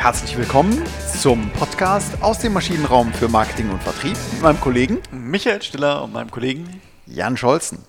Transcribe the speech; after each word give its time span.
Herzlich 0.00 0.34
willkommen 0.38 0.82
zum 1.14 1.50
Podcast 1.50 2.22
aus 2.22 2.38
dem 2.38 2.54
Maschinenraum 2.54 3.12
für 3.12 3.28
Marketing 3.28 3.68
und 3.68 3.82
Vertrieb 3.82 4.16
mit 4.32 4.40
meinem 4.40 4.58
Kollegen 4.58 4.98
Michael 5.12 5.60
Stiller 5.60 6.02
und 6.02 6.14
meinem 6.14 6.30
Kollegen 6.30 6.80
Jan 7.04 7.36
Scholzen. 7.36 7.84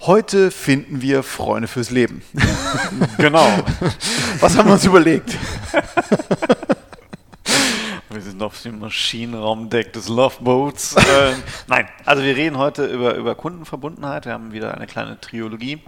Heute 0.00 0.50
finden 0.50 1.00
wir 1.00 1.22
Freunde 1.22 1.68
fürs 1.68 1.90
Leben. 1.90 2.22
Genau. 3.18 3.46
Was 4.40 4.58
haben 4.58 4.68
wir 4.68 4.72
uns 4.72 4.84
überlegt? 4.84 5.38
Wir 8.10 8.20
sind 8.20 8.42
auf 8.42 8.60
dem 8.62 8.80
Maschinenraumdeck 8.80 9.92
des 9.92 10.08
Loveboats. 10.08 10.96
ähm, 10.96 11.40
nein, 11.68 11.86
also 12.04 12.24
wir 12.24 12.34
reden 12.34 12.58
heute 12.58 12.84
über, 12.86 13.14
über 13.14 13.36
Kundenverbundenheit. 13.36 14.26
Wir 14.26 14.32
haben 14.32 14.50
wieder 14.50 14.74
eine 14.74 14.88
kleine 14.88 15.20
Triologie, 15.20 15.80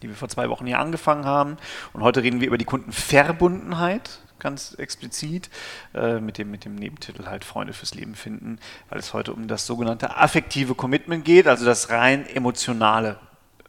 die 0.00 0.08
wir 0.08 0.16
vor 0.16 0.30
zwei 0.30 0.48
Wochen 0.48 0.64
hier 0.64 0.78
angefangen 0.78 1.26
haben. 1.26 1.58
Und 1.92 2.02
heute 2.02 2.22
reden 2.22 2.40
wir 2.40 2.46
über 2.46 2.56
die 2.56 2.64
Kundenverbundenheit, 2.64 4.20
ganz 4.38 4.74
explizit, 4.78 5.50
äh, 5.94 6.20
mit, 6.20 6.38
dem, 6.38 6.50
mit 6.50 6.64
dem 6.64 6.74
Nebentitel 6.74 7.26
halt 7.26 7.44
Freunde 7.44 7.72
fürs 7.72 7.94
Leben 7.94 8.14
finden, 8.14 8.58
weil 8.88 8.98
es 8.98 9.12
heute 9.14 9.32
um 9.32 9.48
das 9.48 9.66
sogenannte 9.66 10.16
affektive 10.16 10.74
Commitment 10.74 11.24
geht, 11.24 11.46
also 11.46 11.64
das 11.64 11.90
rein 11.90 12.26
emotionale 12.26 13.18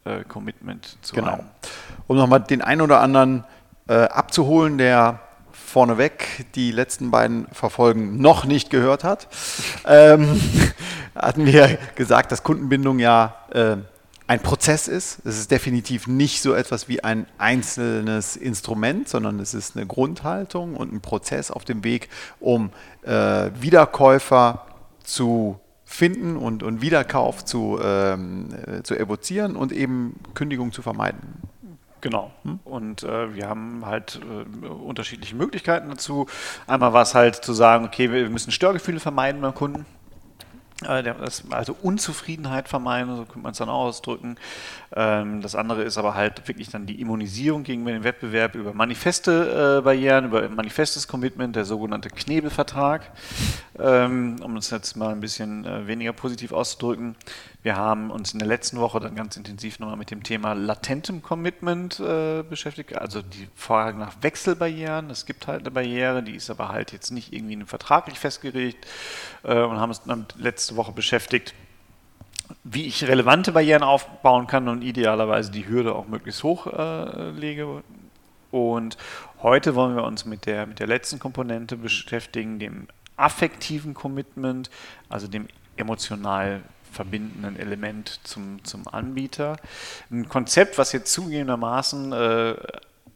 äh, 0.04 0.24
Commitment 0.24 0.96
zu 1.02 1.14
Genau. 1.14 1.32
einem. 1.34 1.46
Um 2.06 2.16
nochmal 2.16 2.40
den 2.40 2.62
einen 2.62 2.80
oder 2.80 3.00
anderen 3.00 3.44
äh, 3.88 3.94
abzuholen, 3.94 4.78
der 4.78 5.20
vorneweg 5.52 6.46
die 6.54 6.70
letzten 6.70 7.10
beiden 7.10 7.46
Verfolgen 7.52 8.20
noch 8.20 8.44
nicht 8.44 8.70
gehört 8.70 9.04
hat, 9.04 9.28
ähm, 9.86 10.40
hatten 11.14 11.46
wir 11.46 11.78
gesagt, 11.94 12.32
dass 12.32 12.42
Kundenbindung 12.42 12.98
ja 12.98 13.34
äh, 13.52 13.76
ein 14.28 14.40
Prozess 14.40 14.88
ist. 14.88 15.20
Es 15.24 15.38
ist 15.38 15.50
definitiv 15.50 16.06
nicht 16.06 16.42
so 16.42 16.52
etwas 16.52 16.86
wie 16.86 17.02
ein 17.02 17.26
einzelnes 17.38 18.36
Instrument, 18.36 19.08
sondern 19.08 19.40
es 19.40 19.54
ist 19.54 19.76
eine 19.76 19.86
Grundhaltung 19.86 20.76
und 20.76 20.92
ein 20.92 21.00
Prozess 21.00 21.50
auf 21.50 21.64
dem 21.64 21.82
Weg, 21.82 22.10
um 22.38 22.70
äh, 23.02 23.50
Wiederkäufer 23.58 24.66
zu 25.02 25.58
finden 25.86 26.36
und, 26.36 26.62
und 26.62 26.82
Wiederkauf 26.82 27.44
zu, 27.46 27.80
ähm, 27.82 28.50
äh, 28.66 28.82
zu 28.82 28.94
evozieren 28.94 29.56
und 29.56 29.72
eben 29.72 30.20
Kündigung 30.34 30.72
zu 30.72 30.82
vermeiden. 30.82 31.42
Genau. 32.02 32.30
Und 32.64 33.02
äh, 33.02 33.34
wir 33.34 33.48
haben 33.48 33.84
halt 33.86 34.20
äh, 34.22 34.66
unterschiedliche 34.66 35.34
Möglichkeiten 35.36 35.88
dazu. 35.88 36.26
Einmal 36.66 36.92
war 36.92 37.02
es 37.02 37.14
halt 37.14 37.36
zu 37.36 37.54
sagen, 37.54 37.86
okay, 37.86 38.12
wir 38.12 38.28
müssen 38.28 38.52
Störgefühle 38.52 39.00
vermeiden 39.00 39.40
beim 39.40 39.54
Kunden. 39.54 39.86
Äh, 40.84 41.12
Also 41.50 41.76
Unzufriedenheit 41.82 42.68
vermeiden, 42.68 43.16
so 43.16 43.24
könnte 43.24 43.40
man 43.40 43.52
es 43.52 43.58
dann 43.58 43.68
auch 43.68 43.86
ausdrücken. 43.86 44.36
Ähm, 44.94 45.42
Das 45.42 45.54
andere 45.54 45.82
ist 45.82 45.98
aber 45.98 46.14
halt 46.14 46.46
wirklich 46.46 46.70
dann 46.70 46.86
die 46.86 47.00
Immunisierung 47.00 47.64
gegenüber 47.64 47.90
dem 47.92 48.04
Wettbewerb 48.04 48.54
über 48.54 48.72
manifeste 48.72 49.78
äh, 49.78 49.82
Barrieren, 49.82 50.26
über 50.26 50.48
manifestes 50.48 51.08
Commitment, 51.08 51.56
der 51.56 51.64
sogenannte 51.64 52.10
Knebelvertrag, 52.10 53.10
ähm, 53.78 54.36
um 54.42 54.56
es 54.56 54.70
jetzt 54.70 54.96
mal 54.96 55.10
ein 55.10 55.20
bisschen 55.20 55.64
äh, 55.64 55.86
weniger 55.86 56.12
positiv 56.12 56.52
auszudrücken. 56.52 57.16
Wir 57.62 57.76
haben 57.76 58.10
uns 58.12 58.32
in 58.32 58.38
der 58.38 58.46
letzten 58.46 58.78
Woche 58.78 59.00
dann 59.00 59.16
ganz 59.16 59.36
intensiv 59.36 59.80
nochmal 59.80 59.96
mit 59.96 60.12
dem 60.12 60.22
Thema 60.22 60.52
latentem 60.52 61.22
Commitment 61.22 61.98
äh, 61.98 62.44
beschäftigt, 62.48 62.96
also 62.96 63.20
die 63.20 63.48
Frage 63.56 63.98
nach 63.98 64.14
Wechselbarrieren. 64.22 65.10
Es 65.10 65.26
gibt 65.26 65.48
halt 65.48 65.60
eine 65.60 65.72
Barriere, 65.72 66.22
die 66.22 66.36
ist 66.36 66.50
aber 66.50 66.68
halt 66.68 66.92
jetzt 66.92 67.10
nicht 67.10 67.32
irgendwie 67.32 67.62
vertraglich 67.64 68.18
festgelegt 68.18 68.86
äh, 69.42 69.60
und 69.60 69.78
haben 69.78 69.90
uns 69.90 70.02
dann 70.02 70.26
letzte 70.36 70.76
Woche 70.76 70.92
beschäftigt, 70.92 71.52
wie 72.62 72.86
ich 72.86 73.06
relevante 73.08 73.50
Barrieren 73.50 73.82
aufbauen 73.82 74.46
kann 74.46 74.68
und 74.68 74.82
idealerweise 74.82 75.50
die 75.50 75.66
Hürde 75.66 75.96
auch 75.96 76.06
möglichst 76.06 76.44
hoch 76.44 76.68
äh, 76.68 77.30
lege. 77.30 77.82
Und 78.52 78.96
heute 79.42 79.74
wollen 79.74 79.96
wir 79.96 80.04
uns 80.04 80.24
mit 80.24 80.46
der, 80.46 80.66
mit 80.66 80.78
der 80.78 80.86
letzten 80.86 81.18
Komponente 81.18 81.76
beschäftigen, 81.76 82.60
dem 82.60 82.86
affektiven 83.16 83.94
Commitment, 83.94 84.70
also 85.08 85.26
dem 85.26 85.48
emotional 85.76 86.62
verbindenden 86.98 87.56
Element 87.56 88.18
zum, 88.24 88.64
zum 88.64 88.88
Anbieter. 88.88 89.56
Ein 90.10 90.28
Konzept, 90.28 90.78
was 90.78 90.90
jetzt 90.90 91.12
zugegebenermaßen 91.12 92.12
äh, 92.12 92.54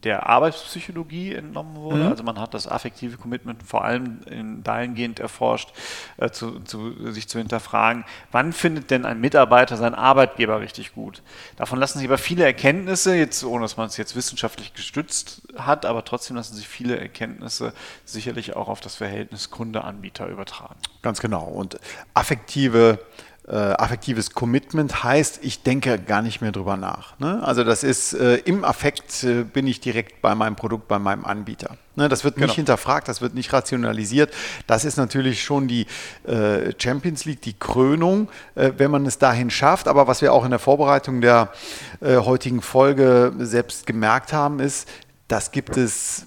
der 0.03 0.27
Arbeitspsychologie 0.27 1.33
entnommen 1.33 1.75
wurde. 1.77 2.07
Also 2.07 2.23
man 2.23 2.39
hat 2.39 2.53
das 2.53 2.67
affektive 2.67 3.17
Commitment 3.17 3.63
vor 3.63 3.83
allem 3.83 4.21
in 4.25 4.63
dahingehend 4.63 5.19
erforscht, 5.19 5.69
äh, 6.17 6.29
zu, 6.29 6.59
zu, 6.61 7.11
sich 7.11 7.27
zu 7.27 7.37
hinterfragen, 7.37 8.03
wann 8.31 8.53
findet 8.53 8.91
denn 8.91 9.05
ein 9.05 9.21
Mitarbeiter 9.21 9.77
seinen 9.77 9.95
Arbeitgeber 9.95 10.59
richtig 10.59 10.93
gut? 10.93 11.21
Davon 11.55 11.79
lassen 11.79 11.99
sich 11.99 12.07
aber 12.07 12.17
viele 12.17 12.43
Erkenntnisse, 12.43 13.15
jetzt 13.15 13.43
ohne 13.43 13.63
dass 13.63 13.77
man 13.77 13.87
es 13.87 13.97
jetzt 13.97 14.15
wissenschaftlich 14.15 14.73
gestützt 14.73 15.41
hat, 15.57 15.85
aber 15.85 16.03
trotzdem 16.03 16.35
lassen 16.35 16.55
sich 16.55 16.67
viele 16.67 16.97
Erkenntnisse 16.99 17.73
sicherlich 18.03 18.55
auch 18.55 18.67
auf 18.67 18.81
das 18.81 18.95
Verhältnis 18.95 19.49
Kunde-Anbieter 19.51 20.27
übertragen. 20.27 20.79
Ganz 21.01 21.21
genau. 21.21 21.45
Und 21.45 21.79
affektive, 22.13 22.99
äh, 23.47 23.55
affektives 23.55 24.31
Commitment 24.31 25.03
heißt, 25.03 25.39
ich 25.41 25.63
denke 25.63 25.99
gar 25.99 26.21
nicht 26.21 26.41
mehr 26.41 26.53
drüber 26.53 26.77
nach. 26.77 27.19
Ne? 27.19 27.41
Also 27.43 27.63
das 27.65 27.83
ist, 27.83 28.13
äh, 28.13 28.35
im 28.37 28.63
Affekt 28.63 29.23
äh, 29.23 29.43
bin 29.43 29.67
ich 29.67 29.81
direkt 29.81 30.21
bei 30.21 30.33
meinem 30.33 30.55
Produkt, 30.55 30.87
bei 30.87 30.97
meinem 30.97 31.25
Anbieter. 31.25 31.75
Ne? 31.95 32.07
Das 32.07 32.23
wird 32.23 32.37
nicht 32.37 32.43
Genau. 32.45 32.55
hinterfragt, 32.55 33.09
das 33.09 33.21
wird 33.21 33.33
nicht 33.33 33.51
rationalisiert. 33.51 34.33
Das 34.65 34.85
ist 34.85 34.95
natürlich 34.95 35.43
schon 35.43 35.67
die 35.67 35.87
äh, 36.25 36.71
Champions 36.77 37.25
League, 37.25 37.41
die 37.41 37.53
Krönung, 37.53 38.29
äh, 38.55 38.71
wenn 38.77 38.91
man 38.91 39.05
es 39.05 39.17
dahin 39.17 39.49
schafft. 39.49 39.89
Aber 39.89 40.07
was 40.07 40.21
wir 40.21 40.31
auch 40.31 40.45
in 40.45 40.51
der 40.51 40.59
Vorbereitung 40.59 41.19
der 41.19 41.51
äh, 41.99 42.15
heutigen 42.17 42.61
Folge 42.61 43.33
selbst 43.39 43.85
gemerkt 43.85 44.31
haben, 44.31 44.59
ist, 44.59 44.87
das 45.27 45.51
gibt 45.51 45.77
es 45.77 46.25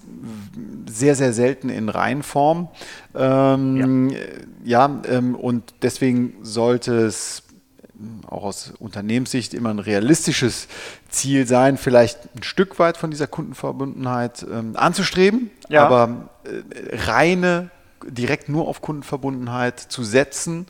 sehr, 0.87 1.15
sehr 1.15 1.33
selten 1.33 1.69
in 1.69 1.89
Reinform. 1.89 2.69
Ähm, 3.15 4.13
ja, 4.63 5.01
ähm, 5.09 5.35
und 5.35 5.73
deswegen 5.81 6.35
sollte 6.41 6.93
es 7.05 7.43
auch 8.27 8.43
aus 8.43 8.73
Unternehmenssicht 8.79 9.53
immer 9.53 9.69
ein 9.69 9.79
realistisches 9.79 10.67
Ziel 11.09 11.47
sein, 11.47 11.77
vielleicht 11.77 12.19
ein 12.35 12.43
Stück 12.43 12.77
weit 12.79 12.97
von 12.97 13.09
dieser 13.09 13.27
Kundenverbundenheit 13.27 14.45
ähm, 14.51 14.75
anzustreben, 14.75 15.49
Ja. 15.69 15.85
aber 15.85 16.29
äh, 16.43 16.95
reine, 16.95 17.69
direkt 18.07 18.49
nur 18.49 18.67
auf 18.67 18.81
Kundenverbundenheit 18.81 19.79
zu 19.79 20.03
setzen 20.03 20.67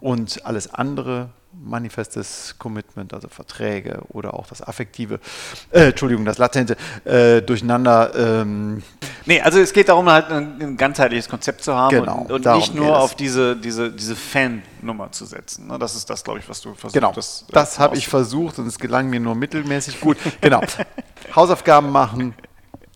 und 0.00 0.44
alles 0.44 0.74
andere, 0.74 1.30
manifestes 1.62 2.54
Commitment, 2.58 3.14
also 3.14 3.28
Verträge 3.28 4.00
oder 4.08 4.34
auch 4.34 4.46
das 4.46 4.62
affektive, 4.62 5.20
äh, 5.70 5.88
Entschuldigung, 5.88 6.24
das 6.24 6.38
latente, 6.38 6.76
äh, 7.04 7.42
durcheinander 7.42 8.12
ähm, 8.14 8.82
Nee, 9.26 9.40
also 9.40 9.58
es 9.58 9.72
geht 9.72 9.88
darum, 9.88 10.10
halt 10.10 10.30
ein, 10.30 10.60
ein 10.60 10.76
ganzheitliches 10.76 11.28
Konzept 11.28 11.62
zu 11.62 11.74
haben 11.74 11.96
Genau, 11.96 12.26
und, 12.28 12.46
und 12.46 12.56
nicht 12.56 12.74
nur 12.74 12.98
auf 12.98 13.14
diese, 13.14 13.56
diese, 13.56 13.90
diese 13.90 14.14
Fan-Nummer 14.16 15.12
zu 15.12 15.24
setzen. 15.24 15.66
ne? 15.66 15.78
Das 15.78 15.94
ist 15.94 16.10
das, 16.10 16.22
glaube 16.22 16.40
ich, 16.40 16.48
was 16.48 16.60
du 16.60 16.74
versuchst. 16.74 16.94
Genau, 16.94 17.12
das, 17.12 17.46
das, 17.50 17.76
äh, 17.76 17.80
habe 17.80 17.96
ich 17.96 18.06
versucht 18.06 18.58
und 18.58 18.66
es 18.66 18.78
gelang 18.78 19.08
mir 19.08 19.20
nur 19.20 19.34
mittelmäßig 19.34 20.00
gut. 20.00 20.18
Genau, 20.40 20.60
Hausaufgaben 21.34 21.90
machen, 21.90 22.34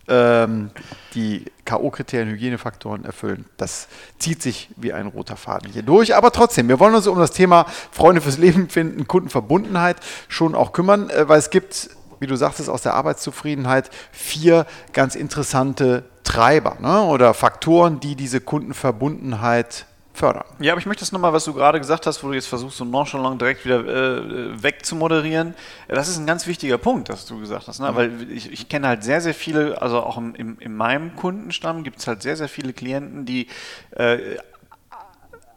ähm, 0.09 0.71
die 1.13 1.45
K.O.-Kriterien, 1.65 2.29
Hygienefaktoren 2.29 3.05
erfüllen. 3.05 3.45
Das 3.57 3.87
zieht 4.17 4.41
sich 4.41 4.69
wie 4.75 4.91
ein 4.91 5.07
roter 5.07 5.37
Faden 5.37 5.71
hier 5.71 5.83
durch. 5.83 6.15
Aber 6.15 6.31
trotzdem, 6.31 6.67
wir 6.67 6.79
wollen 6.79 6.95
uns 6.95 7.07
um 7.07 7.17
das 7.17 7.31
Thema 7.31 7.65
Freunde 7.91 8.21
fürs 8.21 8.37
Leben 8.37 8.69
finden, 8.69 9.07
Kundenverbundenheit 9.07 9.97
schon 10.27 10.55
auch 10.55 10.73
kümmern, 10.73 11.09
äh, 11.09 11.29
weil 11.29 11.39
es 11.39 11.49
gibt, 11.49 11.89
wie 12.19 12.27
du 12.27 12.35
sagtest, 12.35 12.69
aus 12.69 12.81
der 12.81 12.95
Arbeitszufriedenheit 12.95 13.89
vier 14.11 14.65
ganz 14.93 15.15
interessante 15.15 16.03
Treiber 16.23 16.77
ne, 16.79 17.01
oder 17.03 17.33
Faktoren, 17.33 17.99
die 17.99 18.15
diese 18.15 18.41
Kundenverbundenheit 18.41 19.85
fördern. 20.19 20.43
Ja, 20.59 20.73
aber 20.73 20.79
ich 20.79 20.85
möchte 20.85 21.01
das 21.01 21.11
nochmal, 21.11 21.31
was 21.31 21.45
du 21.45 21.53
gerade 21.53 21.79
gesagt 21.79 22.05
hast, 22.05 22.23
wo 22.23 22.27
du 22.27 22.33
jetzt 22.33 22.47
versuchst, 22.47 22.77
so 22.77 22.85
nonchalant 22.85 23.39
direkt 23.39 23.63
wieder 23.63 23.79
äh, 23.79 24.61
wegzumoderieren. 24.61 25.55
Das 25.87 26.09
ist 26.09 26.17
ein 26.17 26.27
ganz 26.27 26.45
wichtiger 26.45 26.77
Punkt, 26.77 27.09
was 27.09 27.25
du 27.25 27.39
gesagt 27.39 27.67
hast. 27.67 27.79
Ne? 27.79 27.95
Weil 27.95 28.29
ich, 28.29 28.51
ich 28.51 28.67
kenne 28.67 28.87
halt 28.87 29.03
sehr, 29.03 29.21
sehr 29.21 29.33
viele, 29.33 29.81
also 29.81 30.01
auch 30.01 30.17
im, 30.17 30.35
im, 30.35 30.59
in 30.59 30.75
meinem 30.75 31.15
Kundenstamm 31.15 31.83
gibt 31.83 31.99
es 31.99 32.07
halt 32.07 32.21
sehr, 32.21 32.35
sehr 32.35 32.49
viele 32.49 32.73
Klienten, 32.73 33.25
die 33.25 33.47
äh, 33.91 34.37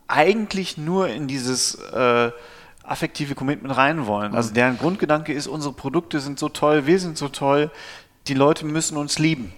eigentlich 0.07 0.79
nur 0.79 1.09
in 1.09 1.27
dieses 1.27 1.75
äh, 1.75 2.31
affektive 2.85 3.35
Commitment 3.35 3.77
rein 3.77 4.07
wollen. 4.07 4.35
Also 4.35 4.55
deren 4.55 4.79
Grundgedanke 4.79 5.33
ist, 5.33 5.49
unsere 5.49 5.75
Produkte 5.75 6.21
sind 6.21 6.39
so 6.39 6.49
toll, 6.49 6.87
wir 6.87 6.99
sind 7.01 7.19
so 7.19 7.29
toll, 7.29 7.71
die 8.29 8.35
Leute 8.35 8.65
müssen 8.65 8.97
uns 8.97 9.19
lieben. 9.19 9.53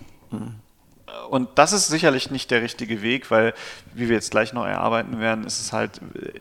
Und 1.31 1.49
das 1.57 1.73
ist 1.73 1.89
sicherlich 1.89 2.31
nicht 2.31 2.51
der 2.51 2.63
richtige 2.63 3.03
Weg, 3.03 3.31
weil, 3.31 3.55
wie 3.95 4.09
wir 4.09 4.15
jetzt 4.15 4.31
gleich 4.31 4.53
noch 4.53 4.67
erarbeiten 4.67 5.21
werden, 5.21 5.45
ist 5.45 5.61
es 5.61 5.73
halt 5.73 6.01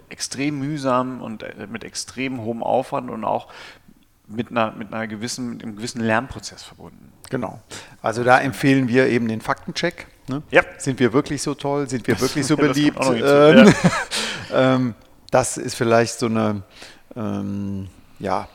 extrem 0.10 0.60
mühsam 0.60 1.22
und 1.22 1.44
äh, 1.44 1.68
mit 1.70 1.84
extrem 1.84 2.42
hohem 2.42 2.64
Aufwand 2.64 3.10
und 3.10 3.24
auch 3.24 3.48
mit 4.28 4.52
einer, 4.52 4.72
mit 4.72 4.94
einer 4.94 5.08
gewissen, 5.08 5.50
mit 5.52 5.64
einem 5.64 5.76
gewissen 5.76 6.02
Lernprozess 6.02 6.64
verbunden. 6.64 7.12
Genau. 7.30 7.60
Also 8.02 8.24
da 8.24 8.40
empfehlen 8.40 8.88
wir 8.88 9.08
eben 9.08 9.28
den 9.28 9.42
Faktencheck. 9.42 10.08
Ne? 10.28 10.44
Ja. 10.52 10.64
Sind 10.78 11.00
wir 11.00 11.14
wirklich 11.14 11.42
so 11.42 11.54
toll? 11.56 11.90
Sind 11.90 12.08
wir 12.08 12.20
wirklich 12.20 12.46
so 12.48 12.56
Das 12.56 12.68
beliebt? 12.68 13.04
hinzu, 13.04 13.26
Ähm, 13.26 13.74
ähm, 14.54 14.96
das 15.32 15.58
ist 15.58 15.76
vielleicht 15.76 16.20
so 16.20 16.28
eine, 16.28 16.62
ähm, 17.16 17.88
ja, 18.20 18.48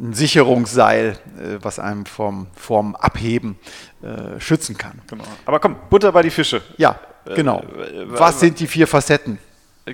ein 0.00 0.12
Sicherungsseil, 0.14 1.18
äh, 1.38 1.58
was 1.62 1.78
einem 1.78 2.06
vom, 2.06 2.48
vom 2.54 2.96
Abheben 2.96 3.58
äh, 4.02 4.40
schützen 4.40 4.76
kann. 4.76 5.00
Genau. 5.08 5.24
Aber 5.46 5.60
komm, 5.60 5.76
Butter 5.90 6.12
bei 6.12 6.22
die 6.22 6.30
Fische. 6.30 6.62
Ja, 6.76 6.98
genau. 7.34 7.60
Äh, 7.60 8.04
was 8.06 8.40
sind 8.40 8.58
die 8.60 8.66
vier 8.66 8.86
Facetten? 8.86 9.38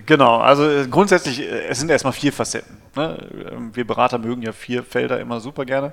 Genau, 0.06 0.38
also 0.38 0.68
äh, 0.68 0.86
grundsätzlich, 0.88 1.40
äh, 1.40 1.66
es 1.68 1.78
sind 1.78 1.90
erstmal 1.90 2.12
vier 2.12 2.32
Facetten. 2.32 2.76
Ne? 2.96 3.18
Ähm, 3.52 3.70
wir 3.74 3.86
Berater 3.86 4.18
mögen 4.18 4.42
ja 4.42 4.52
vier 4.52 4.82
Felder 4.82 5.20
immer 5.20 5.40
super 5.40 5.64
gerne. 5.64 5.92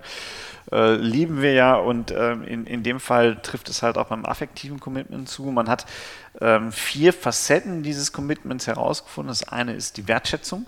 Äh, 0.72 0.96
lieben 0.96 1.42
wir 1.42 1.54
ja 1.54 1.76
und 1.76 2.12
ähm, 2.12 2.44
in, 2.44 2.66
in 2.66 2.84
dem 2.84 3.00
Fall 3.00 3.38
trifft 3.42 3.70
es 3.70 3.84
halt 3.84 3.98
auch 3.98 4.08
beim 4.08 4.26
affektiven 4.26 4.80
Commitment 4.80 5.28
zu. 5.28 5.44
Man 5.44 5.68
hat 5.68 5.86
ähm, 6.40 6.72
vier 6.72 7.14
Facetten 7.14 7.84
dieses 7.84 8.14
Commitments 8.14 8.68
herausgefunden. 8.68 9.30
Das 9.30 9.48
eine 9.50 9.74
ist 9.74 9.98
die 9.98 10.08
Wertschätzung. 10.08 10.66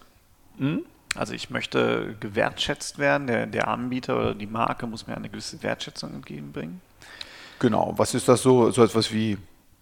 Mhm. 0.57 0.83
Also 1.15 1.33
ich 1.33 1.49
möchte 1.49 2.15
gewertschätzt 2.19 2.97
werden. 2.97 3.27
Der, 3.27 3.45
der 3.45 3.67
Anbieter 3.67 4.17
oder 4.17 4.35
die 4.35 4.47
Marke 4.47 4.87
muss 4.87 5.07
mir 5.07 5.15
eine 5.15 5.29
gewisse 5.29 5.61
Wertschätzung 5.61 6.13
entgegenbringen. 6.13 6.81
Genau, 7.59 7.93
was 7.97 8.13
ist 8.13 8.27
das 8.27 8.41
so? 8.41 8.71
So 8.71 8.83
etwas 8.83 9.13
wie 9.13 9.37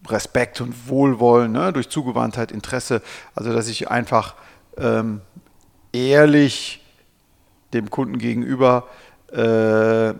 Respekt 0.07 0.61
und 0.61 0.87
Wohlwollen, 0.87 1.51
ne? 1.51 1.71
durch 1.71 1.89
Zugewandtheit, 1.89 2.51
Interesse. 2.51 3.01
Also 3.35 3.53
dass 3.53 3.67
ich 3.67 3.89
einfach 3.89 4.35
ähm, 4.77 5.21
ehrlich 5.93 6.83
dem 7.73 7.89
Kunden 7.89 8.17
gegenüber 8.17 8.87
äh, 9.31 10.13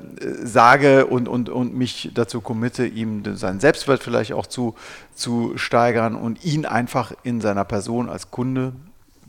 sage 0.44 1.06
und, 1.08 1.28
und, 1.28 1.50
und 1.50 1.76
mich 1.76 2.12
dazu 2.14 2.40
committe, 2.40 2.86
ihm 2.86 3.36
seinen 3.36 3.60
Selbstwert 3.60 4.02
vielleicht 4.02 4.32
auch 4.34 4.48
zu, 4.48 4.76
zu 5.14 5.58
steigern 5.58 6.16
und 6.16 6.46
ihn 6.46 6.66
einfach 6.66 7.12
in 7.24 7.42
seiner 7.42 7.66
Person 7.66 8.10
als 8.10 8.32
Kunde 8.32 8.72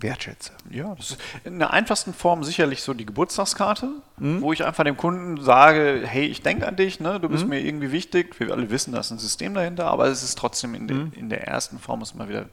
wertschätze. 0.03 0.53
Ja, 0.71 0.95
das 0.95 1.11
ist 1.13 1.21
in 1.45 1.59
der 1.59 1.73
einfachsten 1.73 2.15
Form 2.15 2.45
sicherlich 2.45 2.83
so 2.83 2.95
die 2.95 3.07
Geburtstagskarte, 3.07 3.89
mhm. 4.19 4.41
wo 4.41 4.53
ich 4.53 4.65
einfach 4.65 4.85
dem 4.85 4.97
Kunden 4.97 5.43
sage, 5.43 6.03
hey, 6.05 6.27
ich 6.27 6.43
denke 6.43 6.67
an 6.67 6.77
dich, 6.77 7.01
ne? 7.01 7.21
du 7.21 7.29
bist 7.29 7.45
mhm. 7.45 7.51
mir 7.51 7.61
irgendwie 7.61 7.93
wichtig. 7.93 8.39
Wir 8.39 8.53
alle 8.53 8.71
wissen, 8.71 8.93
da 8.93 9.01
ist 9.01 9.11
ein 9.11 9.19
System 9.19 9.55
dahinter, 9.55 9.87
aber 9.87 10.07
es 10.07 10.23
ist 10.23 10.39
trotzdem 10.39 10.75
in, 10.75 10.83
mhm. 10.83 11.11
de, 11.11 11.19
in 11.19 11.29
der 11.29 11.47
ersten 11.47 11.79
Form 11.79 12.03
ist 12.03 12.15
mal 12.15 12.29
wieder 12.29 12.47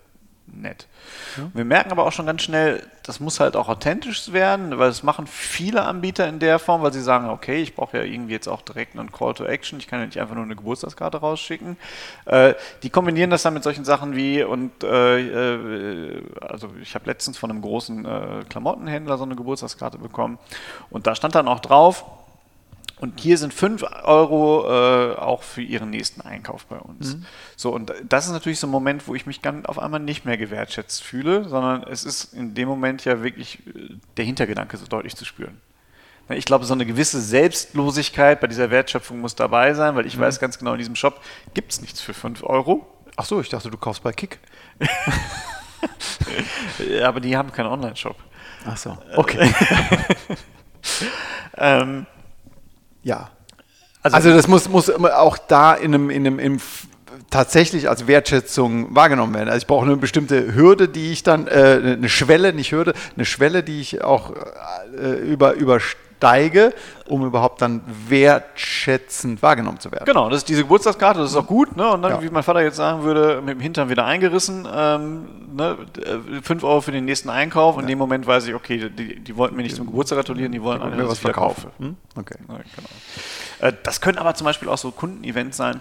nett. 0.53 0.87
Ja. 1.37 1.49
Wir 1.53 1.65
merken 1.65 1.91
aber 1.91 2.05
auch 2.05 2.11
schon 2.11 2.25
ganz 2.25 2.43
schnell, 2.43 2.83
das 3.03 3.19
muss 3.19 3.39
halt 3.39 3.55
auch 3.55 3.69
authentisch 3.69 4.31
werden, 4.31 4.77
weil 4.77 4.89
das 4.89 5.03
machen 5.03 5.27
viele 5.27 5.83
Anbieter 5.83 6.27
in 6.27 6.39
der 6.39 6.59
Form, 6.59 6.81
weil 6.81 6.93
sie 6.93 7.01
sagen, 7.01 7.29
okay, 7.29 7.61
ich 7.61 7.75
brauche 7.75 7.97
ja 7.97 8.03
irgendwie 8.03 8.33
jetzt 8.33 8.47
auch 8.47 8.61
direkt 8.61 8.97
einen 8.97 9.11
Call 9.11 9.33
to 9.33 9.45
Action, 9.45 9.79
ich 9.79 9.87
kann 9.87 9.99
ja 9.99 10.05
nicht 10.05 10.19
einfach 10.19 10.35
nur 10.35 10.43
eine 10.43 10.55
Geburtstagskarte 10.55 11.17
rausschicken. 11.17 11.77
Äh, 12.25 12.53
die 12.83 12.89
kombinieren 12.89 13.29
das 13.29 13.43
dann 13.43 13.53
mit 13.53 13.63
solchen 13.63 13.85
Sachen 13.85 14.15
wie, 14.15 14.43
und 14.43 14.83
äh, 14.83 15.19
äh 15.19 16.23
also 16.41 16.69
ich 16.81 16.95
habe 16.95 17.05
letztens 17.05 17.37
von 17.37 17.49
einem 17.49 17.61
großen 17.61 18.05
äh, 18.05 18.43
Klamottenhändler 18.49 19.17
so 19.17 19.23
eine 19.23 19.35
Geburtstagskarte 19.35 19.97
bekommen 19.97 20.37
und 20.89 21.07
da 21.07 21.15
stand 21.15 21.35
dann 21.35 21.47
auch 21.47 21.59
drauf, 21.59 22.05
und 22.99 23.19
hier 23.19 23.37
sind 23.37 23.53
5 23.53 23.83
Euro 24.03 24.65
äh, 24.67 25.15
auch 25.15 25.43
für 25.43 25.61
Ihren 25.61 25.89
nächsten 25.89 26.21
Einkauf 26.21 26.65
bei 26.65 26.77
uns. 26.77 27.15
Mhm. 27.15 27.25
So, 27.55 27.73
und 27.73 27.93
das 28.03 28.25
ist 28.25 28.33
natürlich 28.33 28.59
so 28.59 28.67
ein 28.67 28.71
Moment, 28.71 29.07
wo 29.07 29.15
ich 29.15 29.25
mich 29.25 29.39
dann 29.39 29.65
auf 29.65 29.79
einmal 29.79 30.01
nicht 30.01 30.25
mehr 30.25 30.37
gewertschätzt 30.37 31.01
fühle, 31.03 31.47
sondern 31.47 31.83
es 31.83 32.03
ist 32.03 32.33
in 32.33 32.53
dem 32.55 32.67
Moment 32.67 33.05
ja 33.05 33.23
wirklich 33.23 33.65
äh, 33.67 33.95
der 34.17 34.25
Hintergedanke 34.25 34.75
so 34.75 34.85
deutlich 34.85 35.15
zu 35.15 35.23
spüren. 35.23 35.61
Ich 36.29 36.45
glaube, 36.45 36.65
so 36.65 36.73
eine 36.73 36.85
gewisse 36.85 37.19
Selbstlosigkeit 37.19 38.39
bei 38.39 38.47
dieser 38.47 38.69
Wertschöpfung 38.69 39.19
muss 39.19 39.33
dabei 39.33 39.73
sein, 39.73 39.95
weil 39.95 40.05
ich 40.05 40.17
mhm. 40.17 40.21
weiß 40.21 40.39
ganz 40.39 40.59
genau, 40.59 40.73
in 40.73 40.77
diesem 40.77 40.95
Shop 40.95 41.21
gibt 41.53 41.71
es 41.71 41.81
nichts 41.81 42.01
für 42.01 42.13
5 42.13 42.43
Euro. 42.43 42.85
Ach 43.15 43.25
so, 43.25 43.39
ich 43.41 43.49
dachte, 43.49 43.71
du 43.71 43.77
kaufst 43.77 44.03
bei 44.03 44.11
Kick. 44.11 44.39
aber 47.03 47.19
die 47.19 47.35
haben 47.35 47.51
keinen 47.51 47.67
Online-Shop. 47.67 48.15
Ach 48.65 48.77
so, 48.77 48.97
okay. 49.15 49.53
ähm, 51.57 52.05
ja. 53.03 53.29
Also, 54.01 54.15
also, 54.15 54.29
das 54.33 54.47
muss, 54.47 54.69
muss 54.69 54.89
auch 54.89 55.37
da 55.37 55.73
in 55.73 55.93
einem, 55.93 56.09
in 56.09 56.25
einem 56.25 56.39
im 56.39 56.59
tatsächlich 57.29 57.89
als 57.89 58.07
Wertschätzung 58.07 58.95
wahrgenommen 58.95 59.33
werden. 59.35 59.49
Also 59.49 59.59
ich 59.59 59.67
brauche 59.67 59.85
eine 59.85 59.97
bestimmte 59.97 60.55
Hürde, 60.55 60.87
die 60.87 61.11
ich 61.11 61.21
dann, 61.21 61.47
äh, 61.47 61.79
eine 61.83 62.09
Schwelle, 62.09 62.53
nicht 62.53 62.71
Hürde, 62.71 62.93
eine 63.15 63.25
Schwelle, 63.25 63.61
die 63.61 63.81
ich 63.81 64.03
auch 64.03 64.33
äh, 64.97 65.11
über, 65.19 65.53
übersteige 65.53 66.08
steige, 66.19 66.73
um 67.07 67.25
überhaupt 67.25 67.61
dann 67.61 67.81
wertschätzend 68.09 69.41
wahrgenommen 69.41 69.79
zu 69.79 69.89
werden. 69.89 70.03
Genau, 70.05 70.29
das 70.29 70.39
ist 70.39 70.49
diese 70.49 70.63
Geburtstagskarte, 70.63 71.21
das 71.21 71.31
ist 71.31 71.37
auch 71.37 71.47
gut. 71.47 71.77
Ne? 71.77 71.89
Und 71.89 72.01
dann, 72.01 72.11
ja. 72.11 72.21
wie 72.21 72.29
mein 72.29 72.43
Vater 72.43 72.61
jetzt 72.61 72.75
sagen 72.75 73.03
würde, 73.03 73.41
mit 73.41 73.55
dem 73.55 73.61
Hintern 73.61 73.89
wieder 73.89 74.05
eingerissen, 74.05 74.67
ähm, 74.71 75.27
ne? 75.55 75.77
5 76.43 76.63
Euro 76.65 76.81
für 76.81 76.91
den 76.91 77.05
nächsten 77.05 77.29
Einkauf. 77.29 77.75
Ja. 77.75 77.81
In 77.81 77.87
dem 77.87 77.97
Moment 77.97 78.27
weiß 78.27 78.47
ich, 78.47 78.53
okay, 78.53 78.89
die, 78.89 79.19
die 79.19 79.37
wollten 79.37 79.55
mir 79.55 79.63
nicht 79.63 79.77
zum 79.77 79.85
Geburtstag 79.85 80.17
gratulieren, 80.17 80.51
die 80.51 80.61
wollen 80.61 80.81
mir 80.95 81.07
was 81.07 81.19
verkaufen. 81.19 81.71
Hm? 81.77 81.95
Okay. 82.17 82.35
Ja, 82.49 82.55
genau. 82.55 83.69
Äh, 83.69 83.73
das 83.83 84.01
können 84.01 84.17
aber 84.17 84.33
zum 84.33 84.43
Beispiel 84.43 84.67
auch 84.67 84.77
so 84.77 84.91
Kundenevents 84.91 85.55
sein 85.55 85.79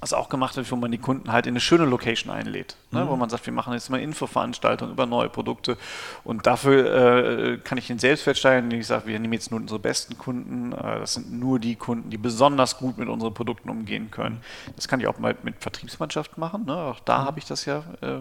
was 0.00 0.12
auch 0.12 0.28
gemacht 0.28 0.56
wird, 0.56 0.70
wo 0.70 0.76
man 0.76 0.90
die 0.90 0.98
Kunden 0.98 1.30
halt 1.30 1.46
in 1.46 1.52
eine 1.52 1.60
schöne 1.60 1.84
Location 1.84 2.32
einlädt. 2.32 2.76
Ne? 2.90 3.04
Mhm. 3.04 3.08
Wo 3.08 3.16
man 3.16 3.28
sagt, 3.28 3.44
wir 3.46 3.52
machen 3.52 3.72
jetzt 3.74 3.90
mal 3.90 4.00
Infoveranstaltungen 4.00 4.94
über 4.94 5.06
neue 5.06 5.28
Produkte 5.28 5.76
und 6.24 6.46
dafür 6.46 7.52
äh, 7.52 7.58
kann 7.58 7.78
ich 7.78 7.86
den 7.86 7.98
Selbstwert 7.98 8.38
steigern, 8.38 8.64
indem 8.64 8.80
ich 8.80 8.86
sage, 8.86 9.06
wir 9.06 9.18
nehmen 9.18 9.34
jetzt 9.34 9.50
nur 9.50 9.60
unsere 9.60 9.78
besten 9.78 10.16
Kunden, 10.16 10.72
äh, 10.72 10.98
das 11.00 11.14
sind 11.14 11.32
nur 11.32 11.58
die 11.58 11.76
Kunden, 11.76 12.10
die 12.10 12.18
besonders 12.18 12.78
gut 12.78 12.98
mit 12.98 13.08
unseren 13.08 13.34
Produkten 13.34 13.68
umgehen 13.68 14.10
können. 14.10 14.40
Das 14.74 14.88
kann 14.88 15.00
ich 15.00 15.06
auch 15.06 15.18
mal 15.18 15.36
mit 15.42 15.56
Vertriebsmannschaft 15.60 16.38
machen, 16.38 16.64
ne? 16.64 16.74
auch 16.74 17.00
da 17.00 17.18
mhm. 17.18 17.24
habe 17.26 17.38
ich 17.38 17.44
das 17.44 17.66
ja 17.66 17.84
äh, 18.00 18.20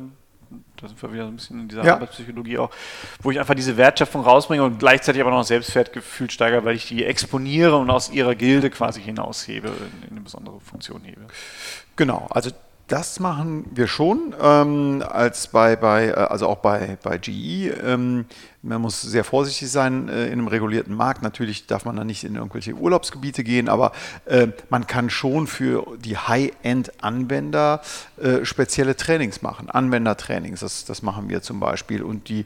da 0.78 0.88
sind 0.88 1.02
wir 1.02 1.14
wieder 1.14 1.26
ein 1.26 1.36
bisschen 1.36 1.60
in 1.60 1.68
dieser 1.68 1.84
ja. 1.84 1.94
Arbeitspsychologie 1.96 2.58
auch, 2.58 2.72
wo 3.22 3.32
ich 3.32 3.40
einfach 3.40 3.56
diese 3.56 3.78
Wertschöpfung 3.78 4.22
rausbringe 4.22 4.64
und 4.64 4.80
gleichzeitig 4.80 5.22
aber 5.22 5.32
noch 5.32 5.44
Selbstwertgefühl 5.44 6.30
steigere, 6.30 6.66
weil 6.66 6.76
ich 6.76 6.88
die 6.88 7.06
exponiere 7.06 7.78
und 7.78 7.90
aus 7.90 8.10
ihrer 8.10 8.36
Gilde 8.36 8.70
quasi 8.70 9.02
hinaushebe, 9.02 9.68
in, 9.68 10.04
in 10.04 10.12
eine 10.12 10.22
besondere 10.22 10.60
Funktion 10.60 11.02
hebe. 11.04 11.28
Genau, 11.96 12.28
also 12.30 12.52
das 12.90 13.20
machen 13.20 13.66
wir 13.72 13.88
schon, 13.88 14.36
ähm, 14.42 15.04
als 15.08 15.48
bei, 15.48 15.76
bei, 15.76 16.08
äh, 16.08 16.14
also 16.14 16.48
auch 16.48 16.58
bei, 16.58 16.98
bei 17.02 17.18
GE. 17.18 17.70
Ähm, 17.70 18.26
man 18.62 18.82
muss 18.82 19.02
sehr 19.02 19.24
vorsichtig 19.24 19.72
sein 19.72 20.10
äh, 20.10 20.28
in 20.28 20.34
einem 20.34 20.48
regulierten 20.48 20.94
Markt. 20.94 21.22
Natürlich 21.22 21.68
darf 21.68 21.86
man 21.86 21.96
da 21.96 22.04
nicht 22.04 22.26
in 22.26 22.36
irgendwelche 22.36 22.74
Urlaubsgebiete 22.74 23.44
gehen, 23.44 23.70
aber 23.70 23.94
äh, 24.26 24.48
man 24.70 24.86
kann 24.86 25.10
schon 25.10 25.48
für 25.48 25.98
die 25.98 26.18
High-End-Anwender 26.18 27.82
äh, 28.18 28.44
spezielle 28.44 28.98
Trainings 28.98 29.42
machen. 29.42 29.70
Anwendertrainings, 29.70 30.60
das, 30.60 30.84
das 30.84 31.02
machen 31.02 31.30
wir 31.30 31.42
zum 31.42 31.62
Beispiel. 31.62 32.04
Und 32.04 32.28
die, 32.28 32.46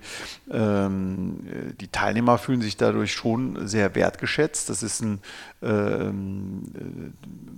ähm, 0.51 1.39
die 1.79 1.87
Teilnehmer 1.87 2.37
fühlen 2.37 2.61
sich 2.61 2.77
dadurch 2.77 3.13
schon 3.13 3.67
sehr 3.67 3.95
wertgeschätzt. 3.95 4.69
Das 4.69 4.83
ist 4.83 5.01
ein, 5.01 5.19
ähm, 5.63 7.13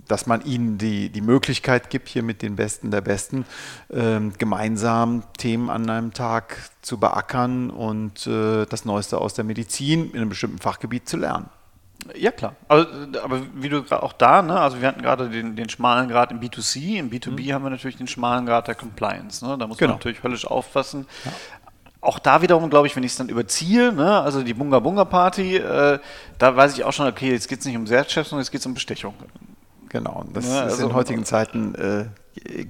dass 0.08 0.26
man 0.26 0.42
ihnen 0.44 0.78
die, 0.78 1.10
die 1.10 1.20
Möglichkeit 1.20 1.90
gibt, 1.90 2.08
hier 2.08 2.22
mit 2.22 2.40
den 2.40 2.56
Besten 2.56 2.75
der 2.82 3.00
Besten 3.00 3.44
ähm, 3.92 4.32
gemeinsam 4.38 5.22
Themen 5.38 5.70
an 5.70 5.88
einem 5.88 6.12
Tag 6.12 6.70
zu 6.82 6.98
beackern 6.98 7.70
und 7.70 8.26
äh, 8.26 8.66
das 8.66 8.84
Neueste 8.84 9.18
aus 9.18 9.34
der 9.34 9.44
Medizin 9.44 10.10
in 10.10 10.16
einem 10.16 10.28
bestimmten 10.28 10.58
Fachgebiet 10.58 11.08
zu 11.08 11.16
lernen. 11.16 11.48
Ja, 12.14 12.30
klar. 12.30 12.54
Aber, 12.68 12.86
aber 13.22 13.40
wie 13.54 13.68
du 13.68 13.82
auch 13.90 14.12
da, 14.12 14.42
ne, 14.42 14.60
also 14.60 14.80
wir 14.80 14.88
hatten 14.88 15.02
gerade 15.02 15.28
den, 15.28 15.56
den 15.56 15.68
schmalen 15.68 16.08
Grad 16.08 16.30
im 16.30 16.40
B2C, 16.40 16.98
im 16.98 17.10
B2B 17.10 17.48
mhm. 17.48 17.52
haben 17.52 17.64
wir 17.64 17.70
natürlich 17.70 17.96
den 17.96 18.06
schmalen 18.06 18.46
Grad 18.46 18.68
der 18.68 18.74
Compliance. 18.74 19.44
Ne? 19.44 19.56
Da 19.58 19.66
muss 19.66 19.78
genau. 19.78 19.92
man 19.92 19.98
natürlich 19.98 20.22
höllisch 20.22 20.46
aufpassen. 20.46 21.06
Ja. 21.24 21.32
Auch 22.00 22.18
da 22.18 22.42
wiederum, 22.42 22.70
glaube 22.70 22.86
ich, 22.86 22.94
wenn 22.94 23.02
ich 23.02 23.12
es 23.12 23.18
dann 23.18 23.28
überziehe, 23.28 23.92
ne, 23.92 24.20
also 24.20 24.42
die 24.42 24.54
Bunga 24.54 24.78
Bunga 24.78 25.04
Party, 25.04 25.56
äh, 25.56 25.98
da 26.38 26.56
weiß 26.56 26.74
ich 26.74 26.84
auch 26.84 26.92
schon, 26.92 27.08
okay, 27.08 27.32
jetzt 27.32 27.48
geht 27.48 27.60
es 27.60 27.66
nicht 27.66 27.76
um 27.76 27.88
Wertschätzung, 27.88 28.38
jetzt 28.38 28.52
geht 28.52 28.60
es 28.60 28.66
um 28.66 28.74
Bestechung. 28.74 29.14
Genau, 29.88 30.24
das 30.32 30.46
ja, 30.46 30.62
also, 30.62 30.76
ist 30.76 30.82
in 30.82 30.94
heutigen 30.94 31.24
Zeiten 31.24 31.74
äh, 31.74 32.04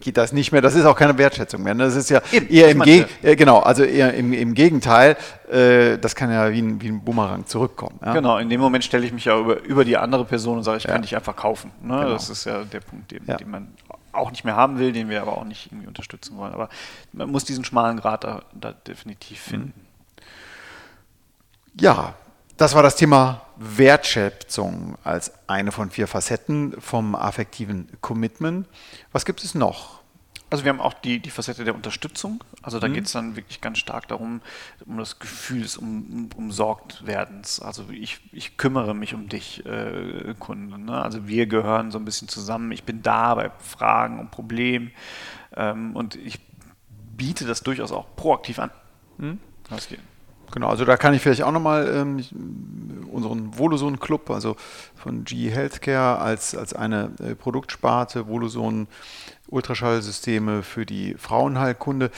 geht 0.00 0.16
das 0.16 0.32
nicht 0.32 0.52
mehr. 0.52 0.60
Das 0.62 0.74
ist 0.74 0.84
auch 0.84 0.96
keine 0.96 1.16
Wertschätzung 1.18 1.62
mehr. 1.62 1.74
Ne? 1.74 1.84
Das 1.84 1.96
ist 1.96 2.10
ja 2.10 2.20
Eben, 2.32 2.48
eher 2.48 2.70
im 2.70 2.80
Gegenteil, 2.80 3.16
äh, 3.22 3.36
genau, 3.36 3.60
also 3.60 3.82
eher 3.82 4.14
im, 4.14 4.32
im 4.32 4.54
Gegenteil. 4.54 5.16
Äh, 5.50 5.98
das 5.98 6.14
kann 6.14 6.30
ja 6.30 6.50
wie 6.52 6.60
ein, 6.60 6.80
wie 6.80 6.88
ein 6.88 7.04
Boomerang 7.04 7.46
zurückkommen. 7.46 7.98
Ja? 8.04 8.14
Genau, 8.14 8.38
in 8.38 8.48
dem 8.48 8.60
Moment 8.60 8.84
stelle 8.84 9.04
ich 9.04 9.12
mich 9.12 9.24
ja 9.24 9.38
über, 9.38 9.62
über 9.62 9.84
die 9.84 9.96
andere 9.96 10.24
Person 10.24 10.58
und 10.58 10.64
sage, 10.64 10.78
ich 10.78 10.84
ja. 10.84 10.92
kann 10.92 11.02
dich 11.02 11.14
einfach 11.14 11.36
kaufen. 11.36 11.70
Ne? 11.82 11.96
Genau. 11.96 12.10
Das 12.10 12.30
ist 12.30 12.44
ja 12.44 12.64
der 12.64 12.80
Punkt, 12.80 13.10
den, 13.10 13.22
ja. 13.26 13.36
den, 13.36 13.50
man 13.50 13.68
auch 14.12 14.30
nicht 14.30 14.44
mehr 14.44 14.56
haben 14.56 14.78
will, 14.78 14.92
den 14.92 15.08
wir 15.08 15.20
aber 15.22 15.36
auch 15.36 15.44
nicht 15.44 15.66
irgendwie 15.66 15.88
unterstützen 15.88 16.36
wollen. 16.36 16.54
Aber 16.54 16.68
man 17.12 17.30
muss 17.30 17.44
diesen 17.44 17.64
schmalen 17.64 17.98
Grad 17.98 18.24
da, 18.24 18.42
da 18.54 18.72
definitiv 18.72 19.46
mhm. 19.46 19.50
finden. 19.50 19.86
Ja, 21.78 22.14
das 22.56 22.74
war 22.74 22.82
das 22.82 22.96
Thema 22.96 23.42
Wertschätzung 23.56 24.96
als 25.04 25.32
eine 25.46 25.72
von 25.72 25.90
vier 25.90 26.06
Facetten 26.06 26.80
vom 26.80 27.14
affektiven 27.14 27.88
Commitment. 28.00 28.68
Was 29.12 29.24
gibt 29.24 29.42
es 29.42 29.54
noch? 29.54 30.00
Also 30.48 30.64
wir 30.64 30.70
haben 30.70 30.80
auch 30.80 30.92
die, 30.92 31.18
die 31.18 31.30
Facette 31.30 31.64
der 31.64 31.74
Unterstützung. 31.74 32.44
Also 32.62 32.78
da 32.78 32.86
mhm. 32.86 32.94
geht 32.94 33.06
es 33.06 33.12
dann 33.12 33.34
wirklich 33.34 33.60
ganz 33.60 33.78
stark 33.78 34.06
darum, 34.06 34.40
um 34.86 34.96
das 34.96 35.18
Gefühl 35.18 35.62
des 35.62 35.76
um, 35.76 36.28
Umsorgtwerdens. 36.36 37.60
Also 37.60 37.86
ich, 37.90 38.20
ich 38.32 38.56
kümmere 38.56 38.94
mich 38.94 39.12
um 39.12 39.28
dich, 39.28 39.66
äh, 39.66 40.34
Kunde. 40.38 40.78
Ne? 40.78 41.02
Also 41.02 41.26
wir 41.26 41.46
gehören 41.46 41.90
so 41.90 41.98
ein 41.98 42.04
bisschen 42.04 42.28
zusammen. 42.28 42.70
Ich 42.70 42.84
bin 42.84 43.02
da 43.02 43.34
bei 43.34 43.50
Fragen 43.58 44.20
und 44.20 44.30
Problemen. 44.30 44.92
Ähm, 45.56 45.96
und 45.96 46.14
ich 46.14 46.38
biete 47.16 47.44
das 47.44 47.62
durchaus 47.62 47.90
auch 47.90 48.06
proaktiv 48.14 48.60
an. 48.60 48.70
Mhm. 49.18 49.40
Das 49.68 49.88
geht. 49.88 50.00
Genau, 50.52 50.68
also 50.68 50.84
da 50.84 50.96
kann 50.96 51.14
ich 51.14 51.22
vielleicht 51.22 51.42
auch 51.42 51.52
nochmal 51.52 51.88
ähm, 51.94 52.24
unseren 53.10 53.58
Voloson 53.58 53.98
Club, 53.98 54.30
also 54.30 54.56
von 54.94 55.24
GE 55.24 55.50
Healthcare 55.50 56.18
als, 56.18 56.56
als 56.56 56.72
eine 56.72 57.10
äh, 57.20 57.34
Produktsparte, 57.34 58.28
Voloson 58.28 58.86
Ultraschallsysteme 59.48 60.62
für 60.62 60.86
die 60.86 61.14
Frauenheilkunde. 61.14 62.10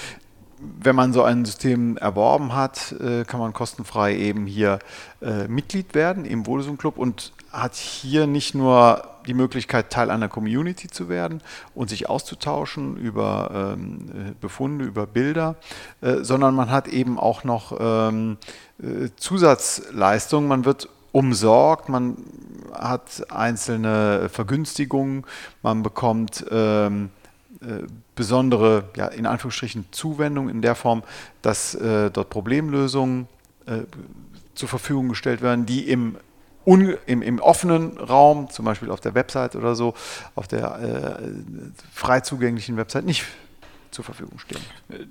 Wenn 0.61 0.97
man 0.97 1.13
so 1.13 1.23
ein 1.23 1.45
System 1.45 1.97
erworben 1.97 2.55
hat, 2.55 2.93
äh, 2.93 3.25
kann 3.25 3.41
man 3.41 3.53
kostenfrei 3.53 4.17
eben 4.17 4.47
hier 4.47 4.81
äh, 5.23 5.47
Mitglied 5.47 5.95
werden 5.95 6.25
im 6.25 6.47
Voloson 6.47 6.79
Club 6.79 6.99
und 6.99 7.33
hat 7.53 7.75
hier 7.75 8.27
nicht 8.27 8.55
nur 8.55 9.03
die 9.27 9.35
Möglichkeit, 9.35 9.91
Teil 9.91 10.11
einer 10.11 10.29
Community 10.29 10.89
zu 10.89 11.09
werden 11.09 11.43
und 11.75 11.91
sich 11.91 12.09
auszutauschen 12.09 12.97
über 12.97 13.75
ähm, 13.77 14.35
Befunde, 14.41 14.85
über 14.85 15.07
Bilder, 15.07 15.57
äh, 16.01 16.23
sondern 16.23 16.55
man 16.55 16.71
hat 16.71 16.89
eben 16.89 17.19
auch 17.19 17.45
noch 17.45 17.77
ähm, 17.79 18.39
äh, 18.83 19.11
Zusatzleistungen. 19.17 20.49
Man 20.49 20.65
wird 20.65 20.89
umsorgt, 21.13 21.89
man 21.89 22.17
hat 22.73 23.31
einzelne 23.31 24.29
Vergünstigungen, 24.29 25.25
man 25.63 25.83
bekommt 25.83 26.45
ähm, 26.51 27.07
äh, 27.07 27.18
besondere, 28.15 28.85
ja, 28.97 29.09
in 29.09 29.27
Anführungsstrichen, 29.27 29.87
Zuwendung 29.91 30.49
in 30.49 30.63
der 30.63 30.75
Form, 30.75 31.03
dass 31.43 31.75
äh, 31.75 32.11
dort 32.11 32.31
Problemlösungen 32.31 33.27
äh, 33.67 33.81
zur 34.55 34.69
Verfügung 34.69 35.09
gestellt 35.09 35.43
werden, 35.43 35.67
die 35.67 35.89
im 35.89 36.17
un, 36.65 36.97
im, 37.07 37.23
im, 37.23 37.41
offenen 37.41 37.97
Raum, 37.97 38.51
zum 38.51 38.65
Beispiel 38.67 38.91
auf 38.91 39.01
der 39.01 39.15
Website 39.15 39.57
oder 39.57 39.75
so, 39.75 39.95
auf 40.35 40.47
der 40.49 41.19
äh, 41.21 41.29
frei 41.93 42.21
zugänglichen 42.21 42.77
Website 42.77 43.07
nicht 43.07 43.25
zur 43.99 44.05
Verfügung 44.05 44.39
stehen. 44.39 44.61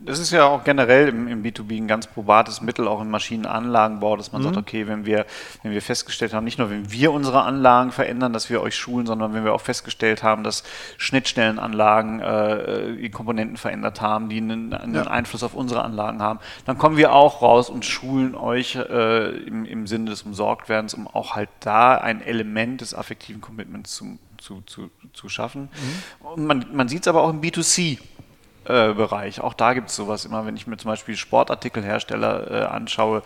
Das 0.05 0.17
ist 0.17 0.31
ja 0.31 0.45
auch 0.45 0.63
generell 0.63 1.09
im, 1.09 1.27
im, 1.27 1.43
B2B 1.43 1.75
ein 1.75 1.89
ganz 1.89 2.07
probates 2.07 2.61
Mittel, 2.61 2.87
auch 2.87 3.01
im 3.01 3.09
Maschinenanlagenbau, 3.09 4.15
dass 4.15 4.31
man 4.31 4.41
mhm. 4.41 4.45
sagt, 4.45 4.57
okay, 4.57 4.87
wenn 4.87 5.05
wir, 5.05 5.25
wenn 5.61 5.73
wir 5.73 5.81
festgestellt 5.81 6.33
haben, 6.33 6.45
nicht 6.45 6.57
nur 6.57 6.69
wenn 6.69 6.89
wir 6.89 7.11
unsere 7.11 7.41
Anlagen 7.41 7.91
verändern, 7.91 8.31
dass 8.31 8.49
wir 8.49 8.61
euch 8.61 8.77
schulen, 8.77 9.05
sondern 9.05 9.33
wenn 9.33 9.43
wir 9.43 9.53
auch 9.53 9.59
festgestellt 9.59 10.23
haben, 10.23 10.45
dass 10.45 10.63
Schnittstellenanlagen 10.97 12.21
äh, 12.21 12.95
die 12.95 13.09
Komponenten 13.09 13.57
verändert 13.57 13.99
haben, 13.99 14.29
die 14.29 14.37
einen, 14.37 14.71
einen 14.73 14.95
ja. 14.95 15.01
Einfluss 15.01 15.43
auf 15.43 15.53
unsere 15.53 15.83
Anlagen 15.83 16.21
haben, 16.21 16.39
dann 16.63 16.77
kommen 16.77 16.95
wir 16.95 17.11
auch 17.11 17.41
raus 17.41 17.69
und 17.69 17.83
schulen 17.83 18.35
euch 18.35 18.75
äh, 18.77 19.31
im, 19.31 19.65
im 19.65 19.85
Sinne 19.85 20.11
des 20.11 20.21
Umsorgtwerdens, 20.21 20.93
um 20.93 21.07
auch 21.07 21.35
halt 21.35 21.49
da 21.59 21.95
ein 21.95 22.21
Element 22.21 22.79
des 22.79 22.93
affektiven 22.93 23.41
Commitments 23.41 23.95
zu, 23.95 24.17
zu, 24.37 24.61
zu, 24.61 24.89
zu 25.11 25.27
schaffen. 25.27 25.63
Mhm. 25.73 26.25
Und 26.25 26.45
man, 26.45 26.65
man 26.71 26.87
sieht 26.87 27.01
es 27.01 27.09
aber 27.09 27.23
auch 27.23 27.29
im 27.29 27.41
B2C. 27.41 27.99
Bereich. 28.93 29.41
Auch 29.41 29.53
da 29.53 29.73
gibt 29.73 29.89
es 29.89 29.95
sowas 29.95 30.25
immer, 30.25 30.45
wenn 30.45 30.55
ich 30.55 30.67
mir 30.67 30.77
zum 30.77 30.89
Beispiel 30.89 31.15
Sportartikelhersteller 31.15 32.51
äh, 32.51 32.65
anschaue, 32.65 33.23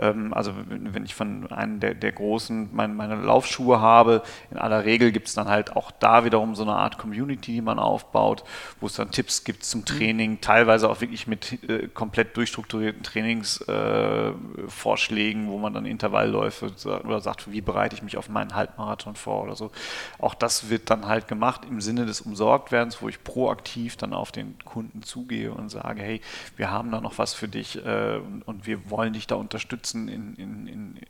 ähm, 0.00 0.34
also 0.34 0.52
wenn 0.66 1.04
ich 1.04 1.14
von 1.14 1.52
einem 1.52 1.78
der, 1.80 1.94
der 1.94 2.12
großen 2.12 2.70
mein, 2.72 2.96
meine 2.96 3.16
Laufschuhe 3.16 3.80
habe, 3.80 4.22
in 4.50 4.58
aller 4.58 4.84
Regel 4.84 5.10
gibt 5.12 5.28
es 5.28 5.34
dann 5.34 5.48
halt 5.48 5.76
auch 5.76 5.90
da 5.90 6.24
wiederum 6.24 6.54
so 6.54 6.62
eine 6.62 6.74
Art 6.74 6.96
Community, 6.98 7.52
die 7.52 7.60
man 7.60 7.78
aufbaut, 7.78 8.44
wo 8.80 8.86
es 8.86 8.94
dann 8.94 9.10
Tipps 9.10 9.44
gibt 9.44 9.64
zum 9.64 9.80
mhm. 9.80 9.86
Training, 9.86 10.40
teilweise 10.40 10.88
auch 10.90 11.00
wirklich 11.00 11.26
mit 11.26 11.58
äh, 11.68 11.88
komplett 11.88 12.36
durchstrukturierten 12.36 13.02
Trainingsvorschlägen, 13.02 15.46
äh, 15.46 15.48
wo 15.48 15.58
man 15.58 15.74
dann 15.74 15.86
Intervallläufe 15.86 16.72
oder 17.04 17.20
sagt, 17.20 17.50
wie 17.50 17.60
bereite 17.60 17.94
ich 17.94 18.02
mich 18.02 18.16
auf 18.16 18.28
meinen 18.28 18.54
Halbmarathon 18.54 19.16
vor 19.16 19.42
oder 19.44 19.56
so. 19.56 19.70
Auch 20.18 20.34
das 20.34 20.70
wird 20.70 20.90
dann 20.90 21.06
halt 21.06 21.28
gemacht 21.28 21.62
im 21.68 21.80
Sinne 21.80 22.06
des 22.06 22.20
Umsorgtwerdens, 22.20 23.00
wo 23.00 23.08
ich 23.08 23.22
proaktiv 23.22 23.96
dann 23.96 24.12
auf 24.12 24.32
den 24.32 24.56
Kunden 24.64 24.78
Kunden 24.78 25.02
zugehe 25.02 25.52
und 25.52 25.70
sage, 25.70 26.02
hey, 26.02 26.20
wir 26.56 26.70
haben 26.70 26.90
da 26.90 27.00
noch 27.00 27.18
was 27.18 27.34
für 27.34 27.48
dich 27.48 27.84
äh, 27.84 28.16
und, 28.16 28.42
und, 28.46 28.66
wir 28.66 28.90
wollen 28.90 29.12
dich 29.12 29.26
da 29.26 29.34
unterstützen 29.34 29.87
in, 29.94 30.34
in, 30.36 30.66
in 30.66 31.00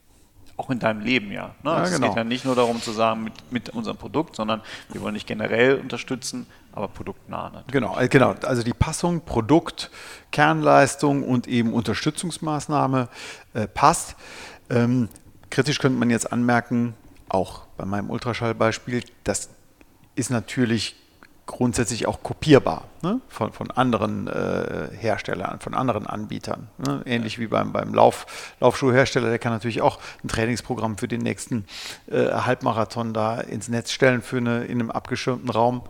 auch 0.58 0.70
in 0.70 0.80
deinem 0.80 1.00
Leben, 1.00 1.30
ja. 1.30 1.54
Ne? 1.62 1.70
ja 1.70 1.74
also 1.74 1.94
genau. 1.94 2.06
Es 2.08 2.10
geht 2.10 2.16
ja 2.16 2.24
nicht 2.24 2.44
nur 2.44 2.56
darum 2.56 2.82
zu 2.82 2.90
sagen, 2.90 3.22
mit, 3.22 3.52
mit 3.52 3.70
unserem 3.70 3.96
Produkt, 3.96 4.34
sondern 4.34 4.60
wir 4.92 5.00
wollen 5.00 5.14
dich 5.14 5.24
generell 5.24 5.76
unterstützen, 5.76 6.46
aber 6.72 6.88
produktnah. 6.88 7.44
Natürlich. 7.44 7.72
Genau, 7.72 7.98
äh, 7.98 8.08
genau. 8.08 8.34
Also 8.42 8.64
die 8.64 8.74
Passung, 8.74 9.20
Produkt, 9.20 9.90
Kernleistung 10.32 11.22
und 11.22 11.46
eben 11.46 11.72
Unterstützungsmaßnahme 11.72 13.08
äh, 13.54 13.68
passt. 13.68 14.16
Ähm, 14.68 15.08
kritisch 15.48 15.78
könnte 15.78 15.98
man 15.98 16.10
jetzt 16.10 16.32
anmerken, 16.32 16.94
auch 17.28 17.62
bei 17.76 17.84
meinem 17.84 18.10
Ultraschallbeispiel, 18.10 19.04
das 19.22 19.50
ist 20.16 20.30
natürlich 20.30 20.96
grundsätzlich 21.48 22.06
auch 22.06 22.22
kopierbar 22.22 22.84
ne? 23.02 23.20
von, 23.26 23.52
von 23.52 23.70
anderen 23.70 24.28
äh, 24.28 24.90
Herstellern, 24.96 25.58
von 25.60 25.74
anderen 25.74 26.06
Anbietern. 26.06 26.68
Ne? 26.76 27.02
Ähnlich 27.06 27.34
ja. 27.34 27.40
wie 27.40 27.46
beim, 27.48 27.72
beim 27.72 27.92
Lauf, 27.94 28.54
Laufschuhhersteller, 28.60 29.30
der 29.30 29.38
kann 29.38 29.52
natürlich 29.52 29.80
auch 29.80 29.98
ein 30.22 30.28
Trainingsprogramm 30.28 30.98
für 30.98 31.08
den 31.08 31.22
nächsten 31.22 31.64
äh, 32.10 32.30
Halbmarathon 32.30 33.14
da 33.14 33.40
ins 33.40 33.68
Netz 33.68 33.90
stellen 33.92 34.20
für 34.20 34.36
eine, 34.36 34.64
in 34.64 34.78
einem 34.78 34.90
abgeschirmten 34.90 35.48
Raum. 35.48 35.82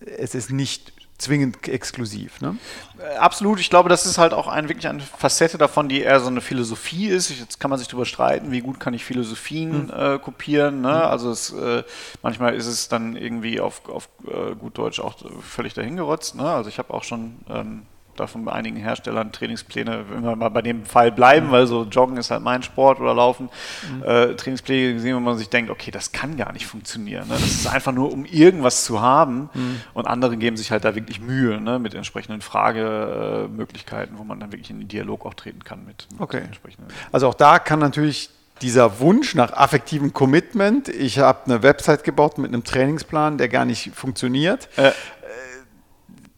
Es 0.00 0.34
ist 0.34 0.50
nicht 0.50 0.92
zwingend 1.18 1.68
exklusiv. 1.68 2.40
Ne? 2.40 2.56
Äh, 2.98 3.16
absolut. 3.16 3.58
Ich 3.60 3.70
glaube, 3.70 3.88
das 3.88 4.06
ist 4.06 4.18
halt 4.18 4.32
auch 4.32 4.46
ein, 4.46 4.68
wirklich 4.68 4.88
eine 4.88 5.00
Facette 5.00 5.58
davon, 5.58 5.88
die 5.88 6.00
eher 6.00 6.20
so 6.20 6.28
eine 6.28 6.40
Philosophie 6.40 7.08
ist. 7.08 7.30
Jetzt 7.30 7.58
kann 7.60 7.70
man 7.70 7.78
sich 7.78 7.88
darüber 7.88 8.06
streiten, 8.06 8.52
wie 8.52 8.60
gut 8.60 8.78
kann 8.78 8.94
ich 8.94 9.04
Philosophien 9.04 9.90
hm. 9.92 10.14
äh, 10.14 10.18
kopieren. 10.18 10.80
Ne? 10.80 10.94
Hm. 10.94 11.08
Also 11.10 11.30
es, 11.30 11.52
äh, 11.52 11.82
manchmal 12.22 12.54
ist 12.54 12.66
es 12.66 12.88
dann 12.88 13.16
irgendwie 13.16 13.60
auf, 13.60 13.88
auf 13.88 14.08
äh, 14.26 14.54
gut 14.54 14.78
Deutsch 14.78 15.00
auch 15.00 15.16
völlig 15.42 15.74
dahingerotzt. 15.74 16.36
Ne? 16.36 16.48
Also 16.48 16.70
ich 16.70 16.78
habe 16.78 16.94
auch 16.94 17.02
schon 17.02 17.38
ähm, 17.50 17.82
da 18.20 18.26
von 18.26 18.48
einigen 18.48 18.76
Herstellern 18.76 19.32
Trainingspläne, 19.32 20.04
wenn 20.10 20.24
wir 20.24 20.36
mal 20.36 20.48
bei 20.48 20.62
dem 20.62 20.84
Fall 20.84 21.12
bleiben, 21.12 21.50
weil 21.50 21.66
so 21.66 21.84
Joggen 21.84 22.16
ist 22.16 22.30
halt 22.30 22.42
mein 22.42 22.62
Sport 22.62 23.00
oder 23.00 23.14
Laufen, 23.14 23.48
mhm. 23.90 24.02
äh, 24.02 24.34
Trainingspläne 24.34 24.94
gesehen, 24.94 25.16
wo 25.16 25.20
man 25.20 25.38
sich 25.38 25.48
denkt, 25.48 25.70
okay, 25.70 25.90
das 25.90 26.12
kann 26.12 26.36
gar 26.36 26.52
nicht 26.52 26.66
funktionieren. 26.66 27.28
Ne? 27.28 27.34
Das 27.34 27.44
ist 27.44 27.66
einfach 27.66 27.92
nur, 27.92 28.12
um 28.12 28.24
irgendwas 28.24 28.84
zu 28.84 29.00
haben 29.00 29.50
mhm. 29.54 29.80
und 29.94 30.06
andere 30.06 30.36
geben 30.36 30.56
sich 30.56 30.70
halt 30.70 30.84
da 30.84 30.94
wirklich 30.94 31.20
Mühe 31.20 31.60
ne? 31.60 31.78
mit 31.78 31.94
entsprechenden 31.94 32.40
Fragemöglichkeiten, 32.40 34.18
wo 34.18 34.24
man 34.24 34.40
dann 34.40 34.52
wirklich 34.52 34.70
in 34.70 34.78
den 34.78 34.88
Dialog 34.88 35.26
auch 35.26 35.34
treten 35.34 35.64
kann 35.64 35.84
mit, 35.84 36.06
mit 36.12 36.20
okay. 36.20 36.40
entsprechenden. 36.40 36.88
Also 37.12 37.28
auch 37.28 37.34
da 37.34 37.58
kann 37.58 37.78
natürlich 37.78 38.30
dieser 38.62 39.00
Wunsch 39.00 39.34
nach 39.34 39.52
affektivem 39.52 40.12
Commitment, 40.12 40.88
ich 40.88 41.18
habe 41.18 41.44
eine 41.44 41.62
Website 41.62 42.04
gebaut 42.04 42.38
mit 42.38 42.52
einem 42.52 42.64
Trainingsplan, 42.64 43.38
der 43.38 43.48
gar 43.48 43.64
nicht 43.64 43.94
funktioniert, 43.94 44.68
äh, 44.76 44.92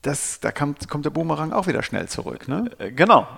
das, 0.03 0.41
da 0.41 0.51
kommt, 0.51 0.89
kommt 0.89 1.05
der 1.05 1.11
Boomerang 1.11 1.53
auch 1.53 1.67
wieder 1.67 1.83
schnell 1.83 2.09
zurück. 2.09 2.49
Ne? 2.49 2.71
Äh, 2.79 2.91
genau, 2.91 3.29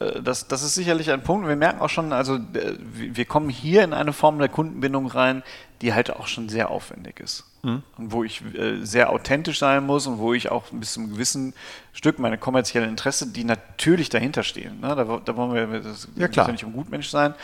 äh, 0.00 0.20
das, 0.22 0.48
das 0.48 0.62
ist 0.62 0.74
sicherlich 0.74 1.10
ein 1.10 1.22
Punkt. 1.22 1.48
Wir 1.48 1.56
merken 1.56 1.80
auch 1.80 1.88
schon, 1.88 2.12
also 2.12 2.38
wir 2.52 3.24
kommen 3.24 3.48
hier 3.48 3.82
in 3.84 3.94
eine 3.94 4.12
Form 4.12 4.38
der 4.38 4.48
Kundenbindung 4.48 5.06
rein, 5.06 5.42
die 5.80 5.94
halt 5.94 6.10
auch 6.10 6.26
schon 6.26 6.50
sehr 6.50 6.70
aufwendig 6.70 7.20
ist. 7.20 7.44
Mhm. 7.62 7.82
Und 7.96 8.12
wo 8.12 8.22
ich 8.22 8.42
äh, 8.54 8.84
sehr 8.84 9.10
authentisch 9.10 9.58
sein 9.58 9.84
muss 9.84 10.06
und 10.06 10.18
wo 10.18 10.34
ich 10.34 10.50
auch 10.50 10.64
bis 10.70 10.92
zu 10.94 11.00
einem 11.00 11.10
gewissen 11.10 11.54
Stück 11.94 12.18
meine 12.18 12.36
kommerziellen 12.36 12.90
Interesse, 12.90 13.28
die 13.28 13.44
natürlich 13.44 14.10
dahinter 14.10 14.42
stehen. 14.42 14.80
Ne? 14.80 14.94
Da, 14.94 15.20
da 15.24 15.36
wollen 15.36 15.72
wir 15.72 15.80
das 15.80 16.08
ja, 16.16 16.28
klar. 16.28 16.52
nicht 16.52 16.64
um 16.64 16.74
Gutmensch 16.74 17.08
sein. 17.08 17.34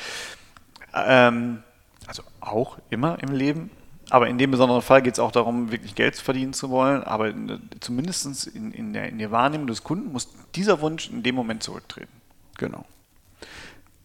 Ähm, 0.92 1.62
also 2.06 2.22
auch 2.40 2.78
immer 2.90 3.18
im 3.22 3.32
Leben, 3.32 3.70
aber 4.10 4.28
in 4.28 4.38
dem 4.38 4.50
besonderen 4.50 4.82
Fall 4.82 5.02
geht 5.02 5.14
es 5.14 5.18
auch 5.18 5.32
darum, 5.32 5.72
wirklich 5.72 5.94
Geld 5.94 6.16
verdienen 6.16 6.52
zu 6.52 6.70
wollen. 6.70 7.02
Aber 7.02 7.32
zumindest 7.80 8.46
in, 8.46 8.72
in, 8.72 8.92
der, 8.92 9.08
in 9.08 9.18
der 9.18 9.30
Wahrnehmung 9.30 9.66
des 9.66 9.82
Kunden 9.82 10.12
muss 10.12 10.28
dieser 10.54 10.80
Wunsch 10.80 11.10
in 11.10 11.22
dem 11.22 11.34
Moment 11.34 11.62
zurücktreten. 11.62 12.12
Genau. 12.56 12.84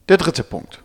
Der 0.10 0.18
dritte 0.18 0.44
Punkt. 0.44 0.82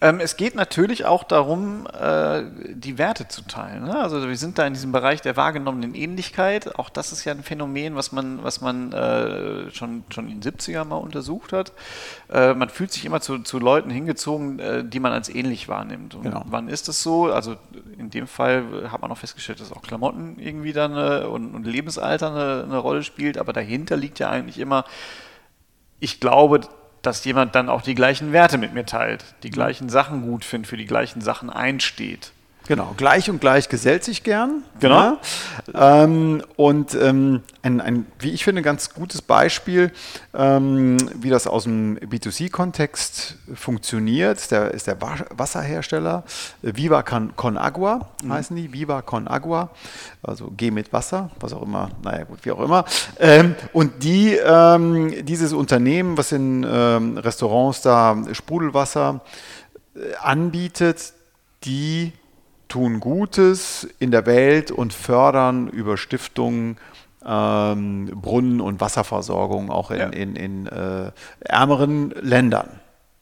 Ähm, 0.00 0.20
es 0.20 0.36
geht 0.36 0.54
natürlich 0.54 1.06
auch 1.06 1.24
darum, 1.24 1.88
äh, 1.88 2.44
die 2.72 2.98
Werte 2.98 3.26
zu 3.26 3.42
teilen. 3.42 3.84
Ne? 3.84 3.98
Also 3.98 4.28
wir 4.28 4.36
sind 4.36 4.56
da 4.56 4.64
in 4.64 4.72
diesem 4.72 4.92
Bereich 4.92 5.22
der 5.22 5.36
wahrgenommenen 5.36 5.94
Ähnlichkeit. 5.96 6.78
Auch 6.78 6.88
das 6.88 7.10
ist 7.10 7.24
ja 7.24 7.32
ein 7.32 7.42
Phänomen, 7.42 7.96
was 7.96 8.12
man, 8.12 8.44
was 8.44 8.60
man 8.60 8.92
äh, 8.92 9.70
schon, 9.72 10.04
schon 10.10 10.28
in 10.28 10.40
den 10.40 10.52
70ern 10.52 10.84
mal 10.84 10.96
untersucht 10.96 11.52
hat. 11.52 11.72
Äh, 12.30 12.54
man 12.54 12.68
fühlt 12.68 12.92
sich 12.92 13.04
immer 13.06 13.20
zu, 13.20 13.40
zu 13.40 13.58
Leuten 13.58 13.90
hingezogen, 13.90 14.60
äh, 14.60 14.84
die 14.84 15.00
man 15.00 15.12
als 15.12 15.28
ähnlich 15.28 15.68
wahrnimmt. 15.68 16.14
Und 16.14 16.22
genau. 16.22 16.44
wann 16.46 16.68
ist 16.68 16.86
das 16.86 17.02
so? 17.02 17.32
Also 17.32 17.56
in 17.98 18.10
dem 18.10 18.28
Fall 18.28 18.90
hat 18.92 19.02
man 19.02 19.10
auch 19.10 19.18
festgestellt, 19.18 19.60
dass 19.60 19.72
auch 19.72 19.82
Klamotten 19.82 20.38
irgendwie 20.38 20.72
dann 20.72 20.96
äh, 20.96 21.26
und, 21.26 21.56
und, 21.56 21.66
Lebensalter 21.66 22.30
eine, 22.30 22.64
eine 22.64 22.78
Rolle 22.78 23.02
spielt. 23.02 23.36
Aber 23.36 23.52
dahinter 23.52 23.96
liegt 23.96 24.20
ja 24.20 24.30
eigentlich 24.30 24.60
immer, 24.60 24.84
ich 25.98 26.20
glaube, 26.20 26.60
dass 27.08 27.24
jemand 27.24 27.54
dann 27.54 27.70
auch 27.70 27.80
die 27.80 27.94
gleichen 27.94 28.32
Werte 28.32 28.58
mit 28.58 28.74
mir 28.74 28.84
teilt, 28.84 29.24
die 29.42 29.50
gleichen 29.50 29.88
Sachen 29.88 30.20
gut 30.20 30.44
findet, 30.44 30.68
für 30.68 30.76
die 30.76 30.84
gleichen 30.84 31.22
Sachen 31.22 31.48
einsteht. 31.48 32.32
Genau, 32.68 32.92
gleich 32.98 33.30
und 33.30 33.40
gleich 33.40 33.70
gesellt 33.70 34.04
sich 34.04 34.22
gern. 34.22 34.62
Genau. 34.78 35.16
Ja. 35.72 36.04
Ähm, 36.04 36.42
und 36.56 36.94
ähm, 36.94 37.40
ein, 37.62 37.80
ein, 37.80 38.06
wie 38.18 38.28
ich 38.28 38.44
finde, 38.44 38.60
ganz 38.60 38.92
gutes 38.92 39.22
Beispiel, 39.22 39.90
ähm, 40.34 40.98
wie 41.14 41.30
das 41.30 41.46
aus 41.46 41.64
dem 41.64 41.98
B2C-Kontext 41.98 43.36
funktioniert, 43.54 44.50
der, 44.50 44.72
ist 44.72 44.86
der 44.86 44.98
Wasserhersteller. 45.00 46.24
Viva 46.60 47.02
Con, 47.02 47.34
Con 47.36 47.56
Agua 47.56 48.10
mhm. 48.22 48.34
heißen 48.34 48.54
die, 48.54 48.70
Viva 48.70 49.00
Con 49.00 49.28
Agua, 49.28 49.70
also 50.22 50.52
Geh 50.54 50.70
mit 50.70 50.92
Wasser, 50.92 51.30
was 51.40 51.54
auch 51.54 51.62
immer, 51.62 51.88
naja 52.02 52.24
gut, 52.24 52.40
wie 52.42 52.52
auch 52.52 52.60
immer. 52.60 52.84
Ähm, 53.18 53.54
und 53.72 54.02
die, 54.02 54.34
ähm, 54.34 55.24
dieses 55.24 55.54
Unternehmen, 55.54 56.18
was 56.18 56.32
in 56.32 56.66
ähm, 56.70 57.16
Restaurants 57.16 57.80
da 57.80 58.14
Sprudelwasser 58.32 59.22
äh, 59.96 60.00
anbietet, 60.20 61.14
die 61.64 62.12
tun 62.68 63.00
Gutes 63.00 63.88
in 63.98 64.10
der 64.10 64.26
Welt 64.26 64.70
und 64.70 64.92
fördern 64.92 65.68
über 65.68 65.96
Stiftungen 65.96 66.76
ähm, 67.24 68.06
Brunnen- 68.14 68.60
und 68.60 68.80
Wasserversorgung 68.80 69.70
auch 69.70 69.90
in, 69.90 69.98
ja. 69.98 70.06
in, 70.06 70.36
in 70.36 70.66
äh, 70.66 71.10
ärmeren 71.40 72.10
Ländern. 72.20 72.80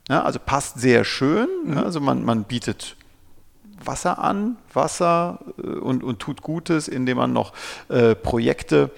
Ja, 0.09 0.23
also 0.23 0.39
passt 0.39 0.79
sehr 0.79 1.05
schön. 1.05 1.49
Mhm. 1.65 1.79
Also 1.79 2.01
man, 2.01 2.25
man 2.25 2.45
bietet 2.45 2.97
Wasser 3.85 4.19
an, 4.19 4.57
Wasser 4.73 5.41
äh, 5.59 5.67
und, 5.67 6.03
und 6.03 6.19
tut 6.21 6.43
Gutes, 6.43 6.89
indem 6.89 7.19
man 7.19 7.33
noch 7.33 7.53
äh, 7.89 8.15
Projekte, 8.15 8.91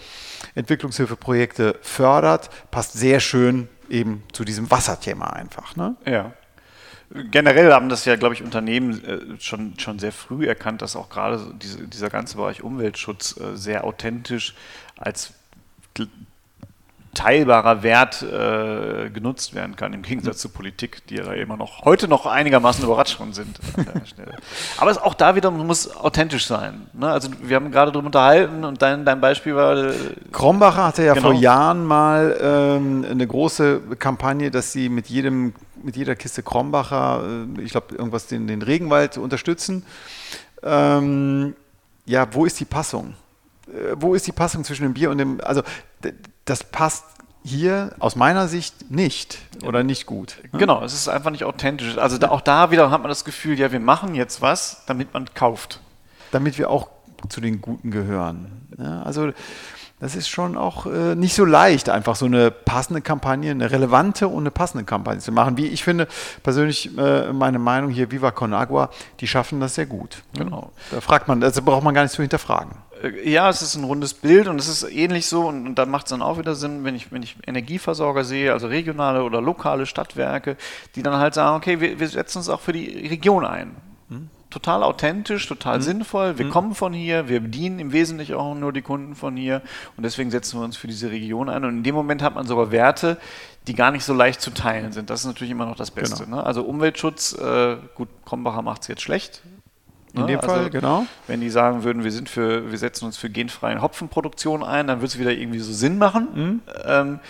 Entwicklungshilfeprojekte 0.55 1.77
fördert. 1.83 2.51
Passt 2.71 2.93
sehr 2.93 3.21
schön 3.21 3.69
eben 3.89 4.23
zu 4.33 4.45
diesem 4.45 4.71
Wasserthema 4.71 5.27
einfach. 5.31 5.77
Ne? 5.77 5.97
Ja. 6.05 6.33
Generell 7.11 7.73
haben 7.73 7.89
das 7.89 8.05
ja, 8.05 8.17
glaube 8.17 8.35
ich, 8.35 8.43
Unternehmen 8.43 9.03
äh, 9.05 9.41
schon, 9.41 9.79
schon 9.79 9.99
sehr 9.99 10.13
früh 10.13 10.47
erkannt, 10.47 10.83
dass 10.83 10.95
auch 10.95 11.09
gerade 11.09 11.55
diese, 11.61 11.87
dieser 11.89 12.11
ganze 12.11 12.37
Bereich 12.37 12.63
Umweltschutz 12.63 13.39
äh, 13.39 13.57
sehr 13.57 13.85
authentisch 13.85 14.55
als 14.97 15.33
teilbarer 17.15 17.83
Wert 17.83 18.23
äh, 18.23 19.11
genutzt 19.11 19.55
werden 19.55 19.75
kann, 19.75 19.93
im 19.93 20.03
Gegensatz 20.03 20.39
zur 20.39 20.53
Politik, 20.53 21.05
die 21.09 21.17
ja 21.17 21.25
da 21.25 21.33
immer 21.33 21.57
noch 21.57 21.85
heute 21.85 22.07
noch 22.07 22.27
einigermaßen 22.27 22.85
überrascht 22.85 23.17
schon 23.17 23.33
sind. 23.33 23.59
Aber 24.79 24.91
es 24.91 24.99
auch 24.99 25.15
da 25.15 25.35
wieder 25.35 25.51
muss 25.51 25.97
authentisch 25.97 26.47
sein. 26.47 26.87
Ne? 26.93 27.11
Also 27.11 27.31
wir 27.43 27.57
haben 27.57 27.73
gerade 27.73 27.91
darüber 27.91 28.07
unterhalten 28.07 28.65
und 28.65 28.83
dein, 28.83 29.05
dein 29.05 29.21
Beispiel 29.21 29.57
war. 29.57 29.77
Äh, 29.77 29.95
Krombacher 30.31 30.85
hatte 30.85 31.05
ja 31.05 31.15
genau. 31.15 31.31
vor 31.31 31.41
Jahren 31.41 31.85
mal 31.85 32.37
ähm, 32.41 33.05
eine 33.11 33.27
große 33.27 33.81
Kampagne, 33.99 34.53
dass 34.53 34.73
sie 34.73 34.89
mit 34.89 35.09
jedem 35.09 35.55
mit 35.83 35.97
jeder 35.97 36.17
Kiste 36.17 36.43
Krombacher, 36.43 37.47
äh, 37.57 37.63
ich 37.63 37.73
glaube, 37.73 37.95
irgendwas 37.95 38.27
den, 38.27 38.47
den 38.47 38.63
Regenwald 38.63 39.19
unterstützen. 39.19 39.85
Ähm, 40.63 41.55
ja, 42.07 42.27
wo 42.33 42.45
ist 42.45 42.59
die 42.61 42.65
Passung? 42.65 43.15
Äh, 43.69 43.95
wo 43.97 44.15
ist 44.15 44.27
die 44.27 44.33
Passung 44.33 44.65
zwischen 44.65 44.83
dem 44.83 44.95
Bier 44.95 45.11
und 45.11 45.19
dem, 45.19 45.41
also 45.43 45.63
das 46.45 46.65
passt 46.65 47.05
hier 47.45 47.95
aus 47.99 48.17
meiner 48.17 48.49
Sicht 48.49 48.91
nicht 48.91 49.39
oder 49.65 49.83
nicht 49.83 50.07
gut. 50.07 50.39
Ne? 50.53 50.59
Genau, 50.59 50.85
es 50.85 50.93
ist 50.93 51.09
einfach 51.09 51.31
nicht 51.31 51.45
authentisch. 51.45 51.97
Also 51.99 52.19
da, 52.19 52.29
auch 52.29 52.41
da 52.41 52.71
wieder 52.71 52.91
hat 52.91 53.01
man 53.01 53.09
das 53.09 53.25
Gefühl, 53.25 53.59
ja, 53.59 53.73
wir 53.73 53.81
machen 53.81 54.15
jetzt 54.15 54.43
was, 54.43 54.85
damit 54.87 55.15
man 55.15 55.33
kauft. 55.35 55.81
Damit 56.31 56.59
wir 56.59 56.71
auch 56.71 56.89
zu 57.29 57.41
den 57.41 57.61
Guten 57.61 57.91
gehören. 57.91 58.69
Ja, 58.79 59.03
also 59.03 59.33
das 60.01 60.15
ist 60.15 60.29
schon 60.29 60.57
auch 60.57 60.87
äh, 60.87 61.15
nicht 61.15 61.35
so 61.35 61.45
leicht, 61.45 61.89
einfach 61.89 62.15
so 62.15 62.27
eine 62.27 62.51
passende 62.51 63.01
Kampagne, 63.01 63.51
eine 63.51 63.71
relevante 63.71 64.29
und 64.29 64.45
eine 64.45 64.51
passende 64.51 64.85
Kampagne 64.85 65.21
zu 65.21 65.33
machen. 65.33 65.57
Wie 65.57 65.67
ich 65.67 65.83
finde, 65.83 66.07
persönlich 66.43 66.97
äh, 66.97 67.33
meine 67.33 67.59
Meinung 67.59 67.91
hier, 67.91 68.11
Viva 68.11 68.31
Con 68.31 68.55
Agua, 68.55 68.91
die 69.21 69.27
schaffen 69.27 69.61
das 69.61 69.75
sehr 69.75 69.87
gut. 69.87 70.23
Genau. 70.37 70.71
Da 70.91 71.01
fragt 71.01 71.27
man, 71.27 71.43
also 71.43 71.63
braucht 71.63 71.83
man 71.83 71.95
gar 71.95 72.03
nicht 72.03 72.13
zu 72.13 72.23
hinterfragen. 72.23 72.73
Äh, 73.03 73.29
ja, 73.29 73.49
es 73.49 73.61
ist 73.61 73.75
ein 73.75 73.85
rundes 73.85 74.15
Bild 74.15 74.47
und 74.47 74.61
es 74.61 74.69
ist 74.69 74.85
ähnlich 74.85 75.27
so 75.27 75.49
und, 75.49 75.67
und 75.67 75.75
da 75.77 75.87
macht 75.87 76.07
es 76.07 76.11
dann 76.11 76.23
auch 76.23 76.39
wieder 76.39 76.55
Sinn, 76.55 76.85
wenn 76.85 76.95
ich, 76.95 77.11
wenn 77.11 77.23
ich 77.23 77.37
Energieversorger 77.47 78.23
sehe, 78.23 78.53
also 78.53 78.69
regionale 78.69 79.25
oder 79.25 79.41
lokale 79.41 79.87
Stadtwerke, 79.87 80.57
die 80.95 81.03
dann 81.03 81.19
halt 81.19 81.35
sagen, 81.35 81.57
okay, 81.57 81.81
wir, 81.81 81.99
wir 81.99 82.09
setzen 82.09 82.39
uns 82.39 82.49
auch 82.49 82.61
für 82.61 82.73
die 82.73 83.09
Region 83.09 83.45
ein. 83.45 83.88
Total 84.51 84.83
authentisch, 84.83 85.47
total 85.47 85.79
mhm. 85.79 85.83
sinnvoll. 85.83 86.39
Wir 86.39 86.47
mhm. 86.47 86.51
kommen 86.51 86.75
von 86.75 86.95
hier, 86.95 87.29
wir 87.29 87.41
bedienen 87.41 87.79
im 87.81 87.93
Wesentlichen 87.93 88.35
auch 88.35 88.55
nur 88.55 88.73
die 88.73 88.81
Kunden 88.81 89.15
von 89.15 89.37
hier 89.37 89.61
und 89.97 90.05
deswegen 90.05 90.31
setzen 90.31 90.59
wir 90.59 90.65
uns 90.65 90.77
für 90.77 90.87
diese 90.87 91.11
Region 91.11 91.51
ein. 91.51 91.65
Und 91.65 91.79
in 91.79 91.83
dem 91.83 91.95
Moment 91.95 92.23
hat 92.23 92.35
man 92.35 92.47
sogar 92.47 92.71
Werte, 92.71 93.19
die 93.67 93.75
gar 93.75 93.91
nicht 93.91 94.05
so 94.05 94.15
leicht 94.15 94.41
zu 94.41 94.51
teilen 94.51 94.93
sind. 94.93 95.11
Das 95.11 95.21
ist 95.21 95.27
natürlich 95.27 95.51
immer 95.51 95.67
noch 95.67 95.77
das 95.77 95.91
Beste. 95.91 96.25
Genau. 96.25 96.39
Ne? 96.39 96.47
Also 96.47 96.63
Umweltschutz, 96.63 97.35
äh, 97.35 97.77
gut, 97.95 98.09
Krombacher 98.25 98.63
macht 98.63 98.83
es 98.83 98.89
jetzt 98.89 99.03
schlecht. 99.03 99.43
In 100.15 100.23
ne? 100.23 100.27
dem 100.29 100.41
also, 100.41 100.51
Fall, 100.51 100.71
genau. 100.71 101.05
Wenn 101.27 101.43
die 101.43 101.51
sagen 101.51 101.85
würden, 101.85 102.03
wir 102.03 102.13
sind 102.13 102.31
für, 102.31 102.71
wir 102.71 102.79
setzen 102.79 103.05
uns 103.05 103.19
für 103.19 103.29
genfreie 103.29 103.83
Hopfenproduktion 103.83 104.65
ein, 104.65 104.87
dann 104.87 104.99
würde 104.99 105.09
es 105.09 105.19
wieder 105.19 105.33
irgendwie 105.33 105.59
so 105.59 105.73
Sinn 105.75 105.99
machen. 105.99 106.29
Mhm. 106.35 106.61
Ähm, 106.87 107.21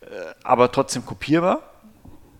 äh, 0.00 0.06
aber 0.42 0.72
trotzdem 0.72 1.06
kopierbar. 1.06 1.62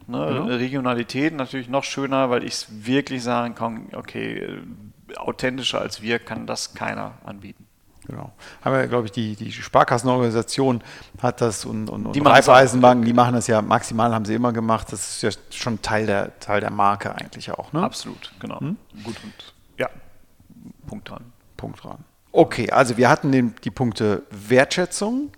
Ne? 0.06 0.26
Genau. 0.26 0.44
Regionalität 0.46 1.34
natürlich 1.34 1.68
noch 1.68 1.84
schöner, 1.84 2.30
weil 2.30 2.44
ich 2.44 2.66
wirklich 2.70 3.22
sagen 3.22 3.54
kann, 3.54 3.88
okay, 3.94 4.38
äh, 4.38 5.16
authentischer 5.16 5.80
als 5.80 6.02
wir 6.02 6.18
kann 6.18 6.46
das 6.46 6.74
keiner 6.74 7.12
anbieten. 7.24 7.66
Genau. 8.06 8.32
Haben 8.62 8.76
wir, 8.76 8.86
glaube 8.86 9.06
ich, 9.06 9.12
die, 9.12 9.34
die 9.34 9.50
Sparkassenorganisation 9.50 10.82
hat 11.22 11.40
das 11.40 11.64
und, 11.64 11.88
und, 11.88 12.06
und 12.06 12.14
die 12.14 12.20
Raiffeisenbanken, 12.20 13.06
die 13.06 13.14
machen 13.14 13.34
das 13.34 13.46
ja 13.46 13.62
maximal, 13.62 14.14
haben 14.14 14.26
sie 14.26 14.34
immer 14.34 14.52
gemacht. 14.52 14.92
Das 14.92 15.16
ist 15.16 15.22
ja 15.22 15.30
schon 15.50 15.80
Teil 15.80 16.06
der, 16.06 16.38
Teil 16.38 16.60
der 16.60 16.70
Marke 16.70 17.14
eigentlich 17.14 17.50
auch. 17.50 17.72
Ne? 17.72 17.82
Absolut, 17.82 18.32
genau. 18.40 18.60
Hm? 18.60 18.76
Gut 19.02 19.16
und 19.22 19.54
ja, 19.78 19.88
Punkt 20.86 21.08
dran. 21.08 21.32
Punkt 21.56 21.82
dran. 21.82 21.98
Okay, 22.30 22.70
also 22.70 22.96
wir 22.96 23.08
hatten 23.08 23.32
den, 23.32 23.54
die 23.64 23.70
Punkte 23.70 24.24
Wertschätzung, 24.30 25.30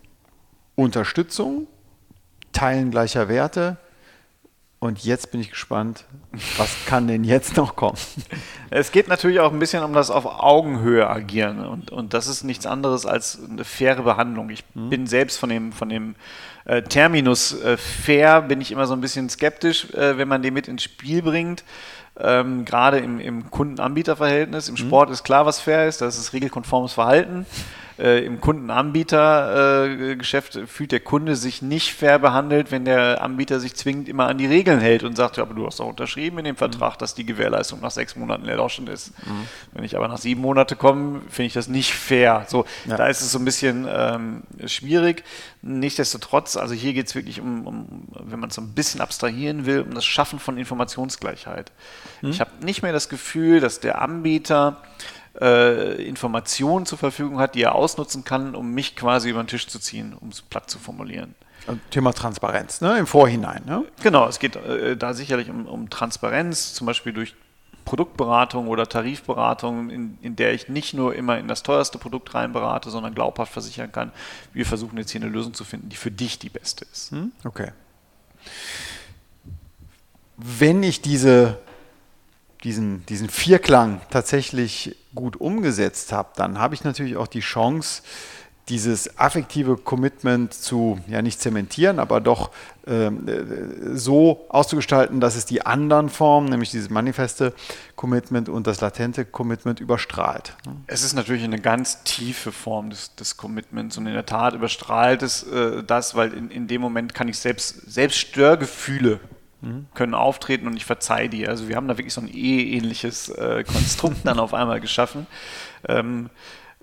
Unterstützung, 0.74 1.68
Teilen 2.52 2.90
gleicher 2.90 3.28
Werte, 3.28 3.76
und 4.78 5.04
jetzt 5.04 5.30
bin 5.30 5.40
ich 5.40 5.50
gespannt, 5.50 6.04
was 6.58 6.76
kann 6.86 7.08
denn 7.08 7.24
jetzt 7.24 7.56
noch 7.56 7.76
kommen? 7.76 7.96
Es 8.68 8.92
geht 8.92 9.08
natürlich 9.08 9.40
auch 9.40 9.52
ein 9.52 9.58
bisschen 9.58 9.82
um 9.82 9.94
das 9.94 10.10
auf 10.10 10.26
Augenhöhe 10.26 11.08
agieren. 11.08 11.64
Und, 11.64 11.90
und 11.90 12.12
das 12.12 12.26
ist 12.26 12.44
nichts 12.44 12.66
anderes 12.66 13.06
als 13.06 13.38
eine 13.48 13.64
faire 13.64 14.02
Behandlung. 14.02 14.50
Ich 14.50 14.64
mhm. 14.74 14.90
bin 14.90 15.06
selbst 15.06 15.38
von 15.38 15.48
dem, 15.48 15.72
von 15.72 15.88
dem 15.88 16.14
äh, 16.66 16.82
Terminus 16.82 17.58
äh, 17.62 17.76
fair, 17.76 18.42
bin 18.42 18.60
ich 18.60 18.70
immer 18.72 18.86
so 18.86 18.92
ein 18.92 19.00
bisschen 19.00 19.30
skeptisch, 19.30 19.90
äh, 19.94 20.18
wenn 20.18 20.28
man 20.28 20.42
den 20.42 20.52
mit 20.52 20.68
ins 20.68 20.82
Spiel 20.82 21.22
bringt. 21.22 21.64
Ähm, 22.18 22.64
gerade 22.64 22.98
im, 22.98 23.18
im 23.18 23.50
Kunden-Anbieter-Verhältnis. 23.50 24.68
Im 24.68 24.74
mhm. 24.74 24.78
Sport 24.78 25.10
ist 25.10 25.24
klar, 25.24 25.46
was 25.46 25.60
fair 25.60 25.86
ist, 25.86 26.00
das 26.00 26.18
ist 26.18 26.32
regelkonformes 26.32 26.92
Verhalten 26.92 27.46
äh, 27.98 28.24
im 28.24 28.40
Kundenanbietergeschäft 28.40 30.56
äh, 30.56 30.66
fühlt 30.66 30.90
der 30.92 31.00
Kunde 31.00 31.36
sich 31.36 31.60
nicht 31.62 31.94
fair 31.94 32.18
behandelt, 32.18 32.70
wenn 32.70 32.84
der 32.84 33.22
Anbieter 33.22 33.58
sich 33.60 33.74
zwingend 33.74 34.06
immer 34.08 34.28
an 34.28 34.36
die 34.38 34.46
Regeln 34.46 34.80
hält 34.80 35.02
und 35.02 35.16
sagt, 35.16 35.38
ja, 35.38 35.44
aber 35.44 35.54
du 35.54 35.66
hast 35.66 35.80
doch 35.80 35.86
unterschrieben 35.86 36.38
in 36.38 36.44
dem 36.44 36.56
Vertrag, 36.56 36.94
mhm. 36.94 36.98
dass 36.98 37.14
die 37.14 37.24
Gewährleistung 37.24 37.80
nach 37.80 37.90
sechs 37.90 38.16
Monaten 38.16 38.46
erloschen 38.46 38.86
ist. 38.86 39.12
Mhm. 39.26 39.46
Wenn 39.72 39.84
ich 39.84 39.96
aber 39.96 40.08
nach 40.08 40.18
sieben 40.18 40.42
Monate 40.42 40.76
komme, 40.76 41.22
finde 41.28 41.46
ich 41.46 41.54
das 41.54 41.68
nicht 41.68 41.94
fair. 41.94 42.44
So, 42.48 42.66
ja. 42.86 42.96
da 42.96 43.06
ist 43.06 43.22
es 43.22 43.32
so 43.32 43.38
ein 43.38 43.44
bisschen 43.44 43.86
ähm, 43.88 44.42
schwierig. 44.66 45.24
Nichtsdestotrotz, 45.62 46.56
also 46.56 46.74
hier 46.74 46.92
geht 46.92 47.06
es 47.06 47.14
wirklich 47.14 47.40
um, 47.40 47.66
um 47.66 48.08
wenn 48.12 48.38
man 48.38 48.50
es 48.50 48.56
so 48.56 48.62
ein 48.62 48.74
bisschen 48.74 49.00
abstrahieren 49.00 49.66
will, 49.66 49.80
um 49.80 49.94
das 49.94 50.04
Schaffen 50.04 50.38
von 50.38 50.58
Informationsgleichheit. 50.58 51.72
Mhm. 52.20 52.30
Ich 52.30 52.40
habe 52.40 52.50
nicht 52.60 52.82
mehr 52.82 52.92
das 52.92 53.08
Gefühl, 53.08 53.60
dass 53.60 53.80
der 53.80 54.02
Anbieter 54.02 54.82
äh, 55.40 56.02
Informationen 56.02 56.86
zur 56.86 56.98
Verfügung 56.98 57.38
hat, 57.38 57.54
die 57.54 57.62
er 57.62 57.74
ausnutzen 57.74 58.24
kann, 58.24 58.54
um 58.54 58.72
mich 58.72 58.96
quasi 58.96 59.30
über 59.30 59.42
den 59.42 59.48
Tisch 59.48 59.66
zu 59.66 59.78
ziehen, 59.78 60.14
um 60.18 60.28
es 60.28 60.42
platt 60.42 60.70
zu 60.70 60.78
formulieren. 60.78 61.34
Thema 61.90 62.12
Transparenz, 62.12 62.80
ne? 62.80 62.98
im 62.98 63.06
Vorhinein. 63.06 63.62
Ne? 63.66 63.84
Genau, 64.02 64.28
es 64.28 64.38
geht 64.38 64.56
äh, 64.56 64.96
da 64.96 65.14
sicherlich 65.14 65.50
um, 65.50 65.66
um, 65.66 65.90
Transparenz, 65.90 66.74
zum 66.74 66.86
Beispiel 66.86 67.12
durch 67.12 67.34
Produktberatung 67.84 68.68
oder 68.68 68.88
Tarifberatung, 68.88 69.90
in, 69.90 70.18
in, 70.22 70.36
der 70.36 70.54
ich 70.54 70.68
nicht 70.68 70.94
nur 70.94 71.14
immer 71.14 71.38
in 71.38 71.48
das 71.48 71.62
teuerste 71.62 71.98
Produkt 71.98 72.34
reinberate, 72.34 72.90
sondern 72.90 73.14
glaubhaft 73.14 73.52
versichern 73.52 73.90
kann, 73.90 74.12
wir 74.52 74.66
versuchen 74.66 74.96
jetzt 74.98 75.10
hier 75.10 75.20
eine 75.20 75.30
Lösung 75.30 75.54
zu 75.54 75.64
finden, 75.64 75.88
die 75.88 75.96
für 75.96 76.10
dich 76.10 76.38
die 76.38 76.50
beste 76.50 76.84
ist. 76.92 77.10
Hm? 77.10 77.32
Okay. 77.44 77.72
Wenn 80.36 80.82
ich 80.82 81.00
diese 81.00 81.58
diesen, 82.66 83.06
diesen 83.06 83.28
Vierklang 83.28 84.00
tatsächlich 84.10 84.96
gut 85.14 85.36
umgesetzt 85.40 86.10
habe, 86.10 86.30
dann 86.34 86.58
habe 86.58 86.74
ich 86.74 86.82
natürlich 86.82 87.16
auch 87.16 87.28
die 87.28 87.40
Chance, 87.40 88.02
dieses 88.68 89.16
affektive 89.20 89.76
Commitment 89.76 90.52
zu, 90.52 90.98
ja 91.06 91.22
nicht 91.22 91.40
zementieren, 91.40 92.00
aber 92.00 92.20
doch 92.20 92.50
ähm, 92.88 93.28
äh, 93.28 93.96
so 93.96 94.46
auszugestalten, 94.48 95.20
dass 95.20 95.36
es 95.36 95.46
die 95.46 95.64
anderen 95.64 96.08
Formen, 96.08 96.48
nämlich 96.48 96.72
dieses 96.72 96.90
manifeste 96.90 97.54
Commitment 97.94 98.48
und 98.48 98.66
das 98.66 98.80
latente 98.80 99.24
Commitment 99.24 99.78
überstrahlt. 99.78 100.56
Es 100.88 101.04
ist 101.04 101.14
natürlich 101.14 101.44
eine 101.44 101.60
ganz 101.60 102.02
tiefe 102.02 102.50
Form 102.50 102.90
des, 102.90 103.14
des 103.14 103.36
Commitments 103.36 103.96
und 103.98 104.08
in 104.08 104.14
der 104.14 104.26
Tat 104.26 104.54
überstrahlt 104.54 105.22
es 105.22 105.44
äh, 105.44 105.84
das, 105.84 106.16
weil 106.16 106.32
in, 106.32 106.50
in 106.50 106.66
dem 106.66 106.80
Moment 106.80 107.14
kann 107.14 107.28
ich 107.28 107.38
selbst, 107.38 107.88
selbst 107.88 108.18
Störgefühle 108.18 109.20
können 109.94 110.14
auftreten 110.14 110.66
und 110.66 110.76
ich 110.76 110.84
verzeihe 110.84 111.28
dir. 111.28 111.48
Also 111.48 111.68
wir 111.68 111.76
haben 111.76 111.88
da 111.88 111.98
wirklich 111.98 112.14
so 112.14 112.20
ein 112.20 112.28
eheähnliches 112.28 113.30
äh, 113.30 113.64
Konstrukt 113.64 114.18
dann 114.24 114.38
auf 114.38 114.54
einmal 114.54 114.80
geschaffen. 114.80 115.26
Ähm, 115.88 116.30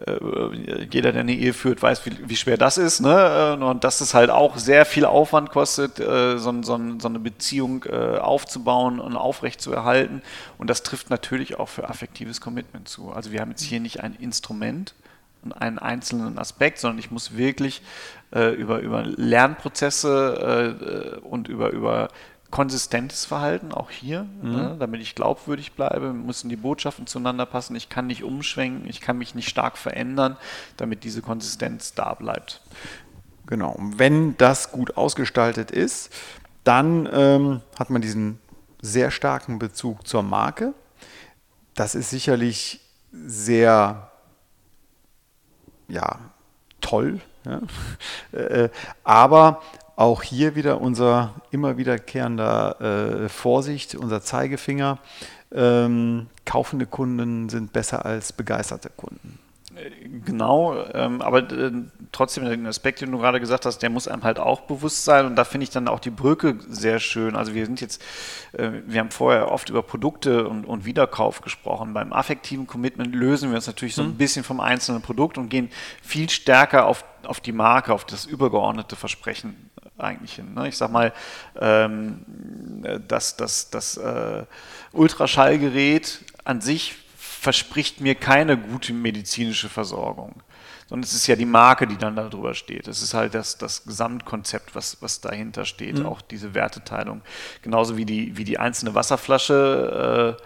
äh, 0.05 0.87
jeder, 0.91 1.11
der 1.11 1.21
eine 1.21 1.33
Ehe 1.33 1.53
führt, 1.53 1.81
weiß, 1.81 2.05
wie, 2.05 2.17
wie 2.27 2.35
schwer 2.35 2.57
das 2.57 2.77
ist. 2.77 2.99
Ne? 2.99 3.57
Äh, 3.59 3.63
und 3.63 3.83
dass 3.83 4.01
es 4.01 4.13
halt 4.13 4.31
auch 4.31 4.57
sehr 4.57 4.85
viel 4.85 5.05
Aufwand 5.05 5.51
kostet, 5.51 5.99
äh, 5.99 6.37
so, 6.37 6.63
so, 6.63 6.79
so, 6.99 7.07
eine 7.07 7.19
Beziehung 7.19 7.83
aufzubauen 7.83 8.99
und 8.99 9.15
aufrechtzuerhalten. 9.15 10.21
Und 10.57 10.69
das 10.69 10.83
trifft 10.83 11.09
natürlich 11.09 11.59
auch 11.59 11.69
für 11.69 11.89
affektives 11.89 12.41
Commitment 12.41 12.87
zu. 12.87 13.11
Also 13.11 13.31
wir 13.31 13.41
haben 13.41 13.51
jetzt 13.51 13.63
hier 13.63 13.79
nicht 13.79 14.01
ein 14.01 14.15
Instrument 14.15 14.95
und 15.43 15.53
einen 15.53 15.77
einzelnen 15.77 16.39
Aspekt, 16.39 16.79
sondern 16.79 16.99
ich 16.99 17.11
muss 17.11 17.37
wirklich 17.37 17.81
über, 18.31 18.79
über 18.79 19.03
Lernprozesse 19.03 21.21
und 21.21 21.49
über, 21.49 21.71
über 21.71 22.07
konsistentes 22.53 23.25
Verhalten, 23.25 23.71
auch 23.71 23.89
hier, 23.89 24.27
mhm. 24.43 24.51
ne, 24.51 24.75
damit 24.77 25.01
ich 25.01 25.15
glaubwürdig 25.15 25.71
bleibe, 25.71 26.13
müssen 26.13 26.49
die 26.49 26.55
Botschaften 26.55 27.07
zueinander 27.07 27.47
passen. 27.47 27.75
Ich 27.75 27.89
kann 27.89 28.05
nicht 28.05 28.23
umschwenken, 28.23 28.87
ich 28.87 29.01
kann 29.01 29.17
mich 29.17 29.33
nicht 29.33 29.49
stark 29.49 29.75
verändern, 29.75 30.37
damit 30.77 31.03
diese 31.03 31.23
Konsistenz 31.23 31.95
da 31.95 32.13
bleibt. 32.13 32.61
Genau, 33.47 33.75
wenn 33.79 34.37
das 34.37 34.71
gut 34.71 34.97
ausgestaltet 34.97 35.71
ist, 35.71 36.13
dann 36.63 37.09
ähm, 37.11 37.61
hat 37.79 37.89
man 37.89 38.03
diesen 38.03 38.37
sehr 38.83 39.09
starken 39.09 39.57
Bezug 39.57 40.05
zur 40.07 40.21
Marke. 40.21 40.75
Das 41.73 41.95
ist 41.95 42.11
sicherlich 42.11 42.81
sehr 43.11 44.11
ja, 45.87 46.19
toll. 46.81 47.19
Ja? 47.45 47.61
Äh, 48.31 48.69
aber 49.03 49.61
auch 49.95 50.23
hier 50.23 50.55
wieder 50.55 50.81
unser 50.81 51.35
immer 51.51 51.77
wiederkehrender 51.77 53.25
äh, 53.25 53.29
Vorsicht, 53.29 53.95
unser 53.95 54.21
Zeigefinger. 54.21 54.99
Ähm, 55.51 56.27
kaufende 56.45 56.85
Kunden 56.87 57.49
sind 57.49 57.73
besser 57.73 58.05
als 58.05 58.33
begeisterte 58.33 58.89
Kunden. 58.89 59.37
Äh, 59.75 59.91
genau, 60.25 60.83
ähm, 60.93 61.21
aber 61.21 61.39
äh, 61.51 61.71
trotzdem 62.11 62.45
den 62.45 62.65
Aspekt, 62.65 63.01
den 63.01 63.11
du 63.11 63.19
gerade 63.19 63.39
gesagt 63.39 63.65
hast, 63.65 63.79
der 63.79 63.89
muss 63.89 64.07
einem 64.07 64.23
halt 64.23 64.39
auch 64.39 64.61
bewusst 64.61 65.03
sein 65.03 65.25
und 65.25 65.35
da 65.35 65.43
finde 65.43 65.65
ich 65.65 65.69
dann 65.69 65.87
auch 65.87 65.99
die 65.99 66.09
Brücke 66.09 66.57
sehr 66.69 66.99
schön. 66.99 67.35
Also 67.35 67.53
wir 67.53 67.65
sind 67.65 67.81
jetzt, 67.81 68.01
äh, 68.53 68.71
wir 68.85 68.99
haben 68.99 69.11
vorher 69.11 69.51
oft 69.51 69.69
über 69.69 69.83
Produkte 69.83 70.47
und, 70.47 70.65
und 70.65 70.85
Wiederkauf 70.85 71.41
gesprochen. 71.41 71.93
Beim 71.93 72.13
affektiven 72.13 72.67
Commitment 72.67 73.13
lösen 73.13 73.49
wir 73.49 73.55
uns 73.55 73.67
natürlich 73.67 73.95
so 73.95 74.03
ein 74.03 74.09
mhm. 74.09 74.17
bisschen 74.17 74.43
vom 74.43 74.59
einzelnen 74.59 75.01
Produkt 75.01 75.37
und 75.37 75.49
gehen 75.49 75.69
viel 76.01 76.29
stärker 76.29 76.85
auf, 76.87 77.05
auf 77.25 77.39
die 77.39 77.51
Marke, 77.51 77.93
auf 77.93 78.05
das 78.05 78.25
übergeordnete 78.25 78.95
Versprechen 78.95 79.69
eigentlich 79.97 80.33
hin. 80.33 80.53
Ne? 80.53 80.67
Ich 80.67 80.77
sag 80.77 80.91
mal, 80.91 81.13
ähm, 81.59 82.25
das, 83.07 83.37
das, 83.37 83.69
das 83.69 83.97
äh, 83.97 84.43
Ultraschallgerät 84.91 86.23
an 86.43 86.61
sich 86.61 86.95
verspricht 87.17 88.01
mir 88.01 88.15
keine 88.15 88.57
gute 88.57 88.93
medizinische 88.93 89.69
Versorgung. 89.69 90.41
Sondern 90.87 91.03
es 91.03 91.13
ist 91.13 91.27
ja 91.27 91.35
die 91.35 91.45
Marke, 91.45 91.87
die 91.87 91.97
dann 91.97 92.15
darüber 92.15 92.53
steht. 92.53 92.87
Es 92.87 93.01
ist 93.01 93.13
halt 93.13 93.33
das, 93.33 93.57
das 93.57 93.83
Gesamtkonzept, 93.85 94.75
was, 94.75 95.01
was 95.01 95.21
dahinter 95.21 95.65
steht, 95.65 95.99
mhm. 95.99 96.05
auch 96.05 96.21
diese 96.21 96.53
Werteteilung. 96.53 97.21
Genauso 97.61 97.97
wie 97.97 98.05
die, 98.05 98.37
wie 98.37 98.43
die 98.43 98.59
einzelne 98.59 98.93
Wasserflasche, 98.93 100.37
äh, 100.39 100.43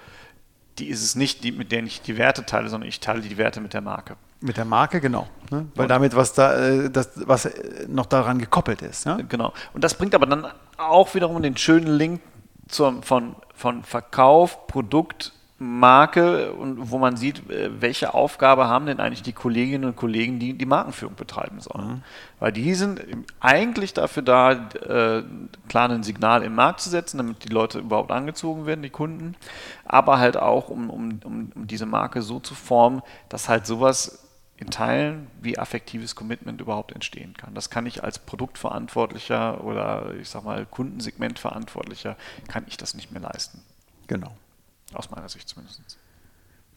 die 0.77 0.88
ist 0.88 1.03
es 1.03 1.15
nicht, 1.15 1.43
die, 1.43 1.51
mit 1.51 1.71
der 1.71 1.83
ich 1.83 2.01
die 2.01 2.17
Werte 2.17 2.45
teile, 2.45 2.69
sondern 2.69 2.88
ich 2.88 2.99
teile 2.99 3.21
die 3.21 3.38
Werte 3.38 3.62
mit 3.62 3.73
der 3.73 3.81
Marke. 3.81 4.15
Mit 4.39 4.58
der 4.58 4.65
Marke, 4.65 5.02
genau. 5.02 5.28
Ne? 5.50 5.67
Weil 5.76 5.88
damit 5.88 6.15
was 6.15 6.34
da, 6.34 6.56
äh, 6.56 6.89
das, 6.91 7.12
was 7.15 7.50
noch 7.88 8.06
daran 8.06 8.38
gekoppelt 8.38 8.82
ist. 8.82 9.06
Ne? 9.06 9.26
Genau. 9.28 9.54
Und 9.73 9.84
das 9.84 9.95
bringt 9.95 10.13
aber 10.13 10.28
dann 10.28 10.45
auch 10.78 11.15
wiederum 11.15 11.41
den 11.41 11.58
schönen 11.58 11.88
Link 11.88 12.21
zum, 12.67 13.02
von, 13.02 13.36
von 13.56 13.84
Verkauf, 13.84 14.67
Produkt, 14.67 15.34
Marke 15.60 16.54
und 16.54 16.91
wo 16.91 17.00
man 17.00 17.17
sieht, 17.17 17.50
äh, 17.50 17.82
welche 17.82 18.13
Aufgabe 18.13 18.67
haben 18.67 18.86
denn 18.86 19.00
eigentlich 19.00 19.23
die 19.23 19.34
Kolleginnen 19.34 19.86
und 19.86 19.95
Kollegen, 19.95 20.38
die 20.38 20.54
die 20.54 20.67
Markenführung 20.67 21.15
betreiben 21.15 21.60
sollen. 21.62 21.88
Mhm. 21.88 22.02
Weil 22.39 22.52
die 22.52 22.76
sind 22.76 23.02
eigentlich 23.39 23.93
dafür 23.95 24.21
da, 24.21 24.52
äh, 24.52 25.23
klar 25.67 25.89
ein 25.89 26.04
Signal 26.04 26.43
im 26.43 26.54
Markt 26.54 26.82
zu 26.82 26.91
setzen, 26.91 27.17
damit 27.17 27.43
die 27.43 27.52
Leute 27.52 27.80
überhaupt 27.80 28.12
angezogen 28.12 28.67
werden, 28.67 28.84
die 28.84 28.91
Kunden, 28.91 29.36
aber 29.84 30.19
halt 30.19 30.38
auch, 30.38 30.69
um, 30.69 30.91
um, 30.91 31.19
um 31.23 31.52
diese 31.56 31.88
Marke 31.88 32.21
so 32.21 32.39
zu 32.39 32.54
formen, 32.54 33.02
dass 33.30 33.50
halt 33.50 33.65
sowas 33.65 34.26
in 34.58 34.72
Teilen 34.72 35.28
wie 35.39 35.60
affektives 35.60 36.15
Commitment 36.15 36.60
überhaupt 36.60 36.91
entstehen 36.91 37.36
kann. 37.38 37.54
Das 37.54 37.70
kann 37.70 37.86
ich 37.86 38.04
als 38.04 38.17
Produktverantwortlicher 38.17 39.63
oder 39.63 40.15
ich 40.20 40.30
sag 40.30 40.43
mal 40.43 40.65
Kundensegmentverantwortlicher, 40.65 42.17
kann 42.48 42.65
ich 42.67 42.76
das 42.76 42.96
nicht 42.96 43.12
mehr 43.12 43.22
leisten. 43.22 43.62
Genau. 44.08 44.36
Aus 44.93 45.12
meiner 45.12 45.30
Sicht 45.30 45.48
zumindest. 45.48 45.98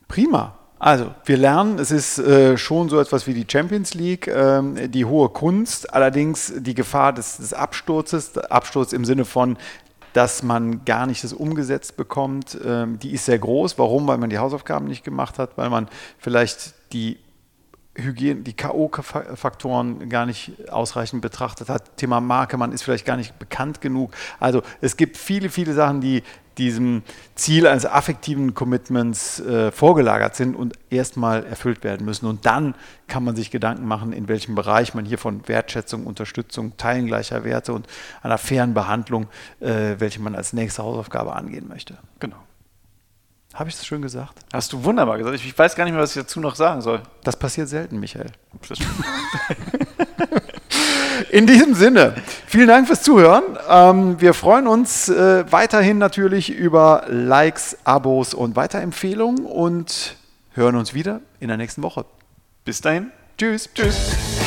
Prima. 0.08 0.58
Also, 0.78 1.14
wir 1.26 1.36
lernen, 1.36 1.78
es 1.78 1.90
ist 1.90 2.18
äh, 2.18 2.56
schon 2.56 2.88
so 2.88 2.98
etwas 2.98 3.26
wie 3.26 3.34
die 3.34 3.46
Champions 3.50 3.92
League, 3.92 4.28
ähm, 4.28 4.90
die 4.90 5.04
hohe 5.04 5.28
Kunst, 5.28 5.92
allerdings 5.92 6.54
die 6.56 6.74
Gefahr 6.74 7.12
des, 7.12 7.36
des 7.36 7.52
Absturzes, 7.52 8.36
Absturz 8.38 8.94
im 8.94 9.04
Sinne 9.04 9.26
von, 9.26 9.58
dass 10.14 10.42
man 10.42 10.84
gar 10.86 11.06
nicht 11.06 11.22
das 11.22 11.32
umgesetzt 11.34 11.96
bekommt, 11.96 12.58
ähm, 12.64 12.98
die 12.98 13.12
ist 13.12 13.26
sehr 13.26 13.38
groß. 13.38 13.78
Warum? 13.78 14.06
Weil 14.06 14.18
man 14.18 14.30
die 14.30 14.38
Hausaufgaben 14.38 14.86
nicht 14.86 15.04
gemacht 15.04 15.38
hat, 15.38 15.56
weil 15.56 15.70
man 15.70 15.86
vielleicht 16.18 16.74
die 16.92 17.18
Hygiene, 18.02 18.42
die 18.42 18.52
K.O.-Faktoren 18.52 20.08
gar 20.08 20.26
nicht 20.26 20.70
ausreichend 20.70 21.22
betrachtet 21.22 21.68
hat. 21.68 21.96
Thema 21.96 22.20
Marke, 22.20 22.56
man 22.56 22.72
ist 22.72 22.82
vielleicht 22.82 23.06
gar 23.06 23.16
nicht 23.16 23.38
bekannt 23.38 23.80
genug. 23.80 24.12
Also 24.38 24.62
es 24.80 24.96
gibt 24.96 25.16
viele, 25.16 25.48
viele 25.50 25.72
Sachen, 25.74 26.00
die 26.00 26.22
diesem 26.58 27.02
Ziel 27.34 27.66
eines 27.66 27.86
affektiven 27.86 28.54
Commitments 28.54 29.40
äh, 29.40 29.72
vorgelagert 29.72 30.36
sind 30.36 30.54
und 30.54 30.74
erstmal 30.90 31.46
erfüllt 31.46 31.82
werden 31.84 32.04
müssen. 32.04 32.26
Und 32.26 32.44
dann 32.44 32.74
kann 33.08 33.24
man 33.24 33.34
sich 33.34 33.50
Gedanken 33.50 33.86
machen, 33.86 34.12
in 34.12 34.28
welchem 34.28 34.54
Bereich 34.54 34.94
man 34.94 35.04
hier 35.04 35.18
von 35.18 35.48
Wertschätzung, 35.48 36.06
Unterstützung, 36.06 36.76
Teilen 36.76 37.06
gleicher 37.06 37.44
Werte 37.44 37.72
und 37.72 37.86
einer 38.22 38.38
fairen 38.38 38.74
Behandlung, 38.74 39.28
äh, 39.60 39.96
welche 39.98 40.20
man 40.20 40.34
als 40.34 40.52
nächste 40.52 40.82
Hausaufgabe 40.82 41.34
angehen 41.34 41.66
möchte. 41.66 41.96
Genau. 42.18 42.36
Habe 43.54 43.68
ich 43.68 43.76
das 43.76 43.84
schön 43.84 44.00
gesagt? 44.00 44.38
Hast 44.52 44.72
du 44.72 44.84
wunderbar 44.84 45.18
gesagt. 45.18 45.36
Ich 45.36 45.58
weiß 45.58 45.74
gar 45.74 45.84
nicht 45.84 45.92
mehr, 45.92 46.02
was 46.02 46.14
ich 46.14 46.22
dazu 46.22 46.40
noch 46.40 46.54
sagen 46.54 46.80
soll. 46.82 47.02
Das 47.24 47.36
passiert 47.36 47.68
selten, 47.68 47.98
Michael. 47.98 48.30
In 51.30 51.46
diesem 51.46 51.74
Sinne, 51.74 52.14
vielen 52.46 52.68
Dank 52.68 52.86
fürs 52.86 53.02
Zuhören. 53.02 53.42
Ähm, 53.68 54.20
wir 54.20 54.34
freuen 54.34 54.66
uns 54.66 55.08
äh, 55.08 55.44
weiterhin 55.52 55.98
natürlich 55.98 56.50
über 56.50 57.04
Likes, 57.08 57.76
Abos 57.84 58.34
und 58.34 58.56
Weiterempfehlungen 58.56 59.44
und 59.44 60.16
hören 60.54 60.76
uns 60.76 60.94
wieder 60.94 61.20
in 61.38 61.48
der 61.48 61.56
nächsten 61.56 61.82
Woche. 61.82 62.04
Bis 62.64 62.80
dahin. 62.80 63.10
Tschüss. 63.36 63.68
Tschüss. 63.74 64.39